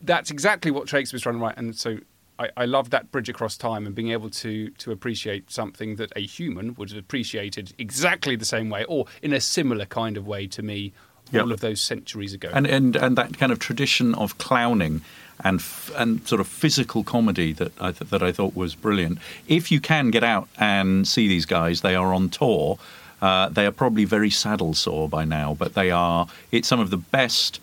That's 0.00 0.30
exactly 0.30 0.70
what 0.70 0.88
Shakespeare's 0.88 1.22
trying 1.22 1.36
to 1.36 1.40
write, 1.40 1.56
and 1.56 1.74
so 1.74 1.98
I, 2.38 2.50
I 2.56 2.64
love 2.66 2.90
that 2.90 3.10
bridge 3.10 3.28
across 3.28 3.56
time 3.56 3.86
and 3.86 3.94
being 3.94 4.10
able 4.10 4.30
to 4.30 4.70
to 4.70 4.92
appreciate 4.92 5.50
something 5.50 5.96
that 5.96 6.12
a 6.16 6.20
human 6.20 6.74
would 6.74 6.90
have 6.90 6.98
appreciated 6.98 7.74
exactly 7.78 8.36
the 8.36 8.44
same 8.44 8.70
way 8.70 8.84
or 8.84 9.06
in 9.22 9.32
a 9.32 9.40
similar 9.40 9.86
kind 9.86 10.16
of 10.16 10.26
way 10.26 10.46
to 10.48 10.62
me 10.62 10.92
yep. 11.30 11.44
all 11.44 11.52
of 11.52 11.60
those 11.60 11.80
centuries 11.80 12.32
ago. 12.32 12.50
And 12.52 12.66
and 12.66 12.96
and 12.96 13.16
that 13.16 13.38
kind 13.38 13.52
of 13.52 13.58
tradition 13.58 14.14
of 14.14 14.38
clowning 14.38 15.02
and 15.42 15.62
and 15.96 16.26
sort 16.26 16.40
of 16.40 16.46
physical 16.46 17.04
comedy 17.04 17.52
that 17.52 17.72
I 17.80 17.92
th- 17.92 18.10
that 18.10 18.22
I 18.22 18.32
thought 18.32 18.54
was 18.54 18.74
brilliant. 18.74 19.18
If 19.48 19.70
you 19.70 19.80
can 19.80 20.10
get 20.10 20.24
out 20.24 20.48
and 20.58 21.06
see 21.06 21.28
these 21.28 21.46
guys, 21.46 21.80
they 21.80 21.94
are 21.94 22.12
on 22.12 22.28
tour. 22.28 22.78
Uh, 23.22 23.48
they 23.48 23.64
are 23.64 23.72
probably 23.72 24.04
very 24.04 24.30
saddle 24.30 24.74
sore 24.74 25.08
by 25.08 25.24
now, 25.24 25.54
but 25.54 25.74
they 25.74 25.90
are. 25.90 26.26
It's 26.52 26.68
some 26.68 26.80
of 26.80 26.90
the 26.90 26.98
best 26.98 27.60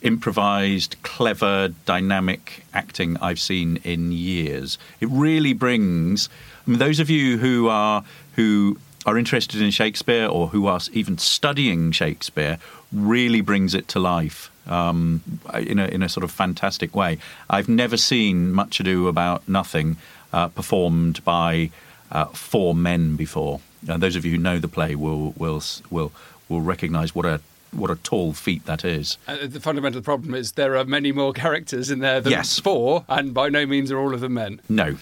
improvised, 0.00 0.96
clever, 1.02 1.68
dynamic 1.84 2.64
acting 2.74 3.16
I've 3.18 3.38
seen 3.38 3.78
in 3.84 4.12
years. 4.12 4.78
It 5.00 5.08
really 5.10 5.52
brings. 5.52 6.28
I 6.66 6.70
mean, 6.70 6.78
those 6.78 6.98
of 6.98 7.10
you 7.10 7.38
who 7.38 7.68
are 7.68 8.04
who 8.36 8.78
are 9.04 9.18
interested 9.18 9.60
in 9.60 9.70
Shakespeare 9.70 10.26
or 10.26 10.48
who 10.48 10.66
are 10.66 10.80
even 10.92 11.18
studying 11.18 11.92
Shakespeare 11.92 12.58
really 12.92 13.40
brings 13.40 13.74
it 13.74 13.88
to 13.88 13.98
life 13.98 14.50
um, 14.66 15.22
in, 15.54 15.78
a, 15.78 15.86
in 15.86 16.02
a 16.02 16.08
sort 16.08 16.24
of 16.24 16.30
fantastic 16.30 16.94
way. 16.94 17.18
I've 17.50 17.68
never 17.68 17.96
seen 17.96 18.52
Much 18.52 18.80
Ado 18.80 19.08
About 19.08 19.48
Nothing 19.48 19.96
uh, 20.32 20.48
performed 20.48 21.24
by 21.24 21.70
uh, 22.10 22.26
four 22.26 22.74
men 22.74 23.16
before. 23.16 23.60
Uh, 23.88 23.96
those 23.96 24.16
of 24.16 24.24
you 24.24 24.32
who 24.32 24.38
know 24.38 24.58
the 24.58 24.68
play 24.68 24.94
will 24.94 25.32
will 25.36 25.62
will 25.90 26.12
will 26.48 26.60
recognise 26.60 27.14
what 27.14 27.26
a 27.26 27.40
what 27.72 27.90
a 27.90 27.96
tall 27.96 28.32
feat 28.32 28.64
that 28.66 28.84
is. 28.84 29.16
Uh, 29.26 29.38
the 29.46 29.60
fundamental 29.60 30.02
problem 30.02 30.34
is 30.34 30.52
there 30.52 30.76
are 30.76 30.84
many 30.84 31.10
more 31.10 31.32
characters 31.32 31.90
in 31.90 31.98
there 31.98 32.20
than 32.20 32.30
yes. 32.30 32.58
four, 32.58 33.04
and 33.08 33.34
by 33.34 33.48
no 33.48 33.66
means 33.66 33.90
are 33.90 33.98
all 33.98 34.14
of 34.14 34.20
them 34.20 34.34
men. 34.34 34.60
No. 34.68 34.96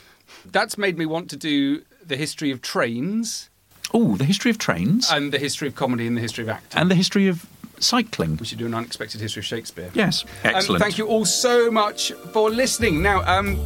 That's 0.50 0.78
made 0.78 0.96
me 0.96 1.04
want 1.04 1.28
to 1.30 1.36
do 1.36 1.82
the 2.06 2.16
history 2.16 2.50
of 2.50 2.62
trains. 2.62 3.49
Oh, 3.92 4.16
the 4.16 4.24
history 4.24 4.50
of 4.50 4.58
trains. 4.58 5.10
And 5.10 5.32
the 5.32 5.38
history 5.38 5.68
of 5.68 5.74
comedy 5.74 6.06
and 6.06 6.16
the 6.16 6.20
history 6.20 6.44
of 6.44 6.50
acting. 6.50 6.80
And 6.80 6.90
the 6.90 6.94
history 6.94 7.26
of 7.28 7.46
cycling. 7.80 8.36
We 8.36 8.46
should 8.46 8.58
do 8.58 8.66
an 8.66 8.74
unexpected 8.74 9.20
history 9.20 9.40
of 9.40 9.46
Shakespeare. 9.46 9.90
Yes, 9.94 10.24
excellent. 10.44 10.82
Um, 10.82 10.86
thank 10.86 10.98
you 10.98 11.06
all 11.06 11.24
so 11.24 11.70
much 11.70 12.12
for 12.32 12.50
listening. 12.50 13.02
Now, 13.02 13.22
um, 13.22 13.58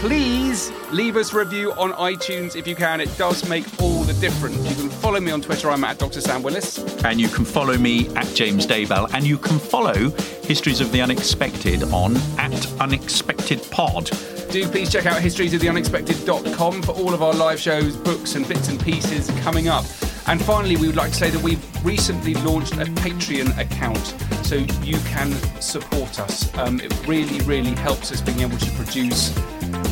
please 0.00 0.72
leave 0.90 1.16
us 1.16 1.32
a 1.32 1.38
review 1.38 1.72
on 1.72 1.92
iTunes 1.92 2.56
if 2.56 2.66
you 2.66 2.74
can. 2.74 3.00
It 3.00 3.16
does 3.16 3.48
make 3.48 3.64
all 3.80 4.02
the 4.02 4.14
difference. 4.14 4.56
You 4.68 4.74
can 4.74 4.90
follow 4.90 5.20
me 5.20 5.30
on 5.30 5.40
Twitter. 5.40 5.70
I'm 5.70 5.84
at 5.84 5.98
Dr. 5.98 6.20
Sam 6.20 6.42
Willis. 6.42 6.78
And 7.04 7.20
you 7.20 7.28
can 7.28 7.44
follow 7.44 7.76
me 7.78 8.08
at 8.16 8.26
James 8.34 8.66
Daybell. 8.66 9.12
And 9.14 9.26
you 9.26 9.38
can 9.38 9.58
follow 9.58 10.10
Histories 10.42 10.80
of 10.80 10.90
the 10.92 11.00
Unexpected 11.00 11.84
on 11.84 12.16
at 12.38 12.66
Unexpected 12.80 13.62
Pod. 13.70 14.10
Do 14.50 14.66
please 14.68 14.90
check 14.90 15.06
out 15.06 15.22
historiesoftheunexpected.com 15.22 16.82
for 16.82 16.90
all 16.90 17.14
of 17.14 17.22
our 17.22 17.32
live 17.32 17.60
shows, 17.60 17.96
books, 17.96 18.34
and 18.34 18.48
bits 18.48 18.68
and 18.68 18.82
pieces 18.82 19.30
coming 19.42 19.68
up. 19.68 19.84
And 20.26 20.42
finally, 20.42 20.76
we 20.76 20.88
would 20.88 20.96
like 20.96 21.10
to 21.10 21.16
say 21.16 21.30
that 21.30 21.40
we've 21.40 21.64
recently 21.84 22.34
launched 22.34 22.72
a 22.72 22.84
Patreon 22.84 23.56
account 23.56 24.04
so 24.44 24.56
you 24.84 24.98
can 25.10 25.30
support 25.60 26.18
us. 26.18 26.52
Um, 26.58 26.80
it 26.80 26.92
really, 27.06 27.38
really 27.44 27.76
helps 27.76 28.10
us 28.10 28.20
being 28.20 28.40
able 28.40 28.58
to 28.58 28.70
produce 28.72 29.28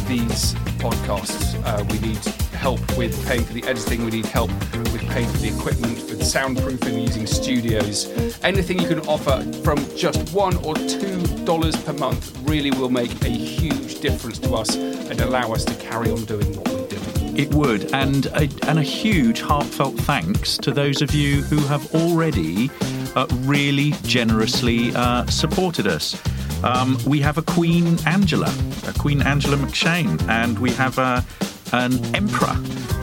these 0.08 0.54
podcasts. 0.80 1.54
Uh, 1.64 1.84
we 1.84 2.00
need 2.00 2.18
help 2.58 2.80
with 2.98 3.14
paying 3.26 3.44
for 3.44 3.52
the 3.52 3.64
editing, 3.64 4.04
we 4.04 4.10
need 4.10 4.26
help 4.26 4.50
with 4.92 5.08
paying 5.08 5.28
for 5.28 5.38
the 5.38 5.48
equipment, 5.48 5.96
with 6.10 6.20
soundproofing, 6.20 7.00
using 7.00 7.26
studios. 7.26 8.06
Anything 8.42 8.80
you 8.80 8.88
can 8.88 9.00
offer 9.06 9.40
from 9.62 9.78
just 9.96 10.34
one 10.34 10.56
or 10.58 10.74
two 10.74 11.22
dollars 11.44 11.76
per 11.84 11.92
month 11.92 12.36
really 12.42 12.72
will 12.72 12.90
make 12.90 13.12
a 13.24 13.28
huge 13.28 14.00
difference 14.00 14.38
to 14.40 14.54
us 14.54 14.74
and 14.74 15.20
allow 15.20 15.52
us 15.52 15.64
to 15.64 15.74
carry 15.76 16.10
on 16.10 16.24
doing 16.24 16.56
what 16.56 16.68
we're 16.68 16.88
doing. 16.88 17.38
It 17.38 17.54
would, 17.54 17.94
and 17.94 18.26
a, 18.26 18.48
and 18.66 18.80
a 18.80 18.82
huge 18.82 19.40
heartfelt 19.40 19.94
thanks 20.00 20.58
to 20.58 20.72
those 20.72 21.00
of 21.00 21.14
you 21.14 21.42
who 21.42 21.58
have 21.68 21.94
already 21.94 22.68
uh, 23.14 23.26
really 23.54 23.92
generously 24.02 24.92
uh, 24.96 25.24
supported 25.26 25.86
us. 25.86 26.20
Um, 26.64 26.98
we 27.06 27.20
have 27.20 27.38
a 27.38 27.42
Queen 27.42 27.96
Angela, 28.04 28.52
a 28.88 28.92
Queen 28.98 29.22
Angela 29.22 29.56
McShane, 29.56 30.20
and 30.28 30.58
we 30.58 30.72
have 30.72 30.98
a, 30.98 31.24
an 31.72 31.92
Emperor, 32.14 32.56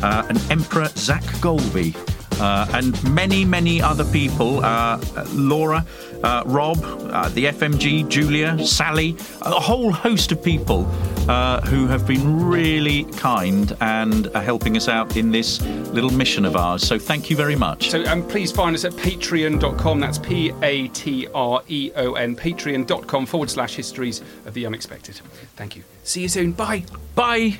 uh, 0.04 0.26
an 0.30 0.38
Emperor 0.52 0.88
Zach 0.96 1.24
Golby. 1.42 1.96
Uh, 2.40 2.68
and 2.74 3.02
many, 3.14 3.46
many 3.46 3.82
other 3.82 4.04
people 4.12 4.64
uh, 4.66 5.00
Laura, 5.32 5.86
uh, 6.22 6.44
Rob, 6.46 6.78
uh, 6.84 7.30
the 7.30 7.46
FMG, 7.46 8.10
Julia, 8.10 8.60
Sally, 8.66 9.16
a 9.42 9.52
whole 9.52 9.92
host 9.92 10.34
of 10.34 10.44
people 10.44 10.86
uh, 11.30 11.62
who 11.62 11.88
have 11.88 12.06
been 12.06 12.46
really 12.46 13.06
kind 13.14 13.76
and 13.80 14.28
are 14.36 14.42
helping 14.42 14.76
us 14.76 14.88
out 14.88 15.16
in 15.16 15.32
this 15.32 15.62
little 15.62 16.12
mission 16.12 16.46
of 16.46 16.56
ours. 16.56 16.86
So 16.86 17.00
thank 17.00 17.30
you 17.30 17.36
very 17.36 17.56
much. 17.56 17.90
So 17.90 18.04
um, 18.06 18.28
please 18.28 18.52
find 18.52 18.76
us 18.76 18.86
at 18.86 18.94
patreon.com. 18.94 20.00
That's 20.00 20.18
P 20.18 20.52
A 20.62 20.88
T 20.90 21.28
R 21.34 21.64
E 21.68 21.92
O 21.96 22.14
N, 22.14 22.36
patreon.com 22.36 23.26
forward 23.26 23.50
slash 23.50 23.76
histories 23.76 24.22
of 24.46 24.54
the 24.54 24.66
unexpected. 24.66 25.16
Thank 25.56 25.76
you. 25.76 25.84
See 26.04 26.22
you 26.22 26.30
soon. 26.30 26.52
Bye. 26.52 26.86
Bye. 27.16 27.60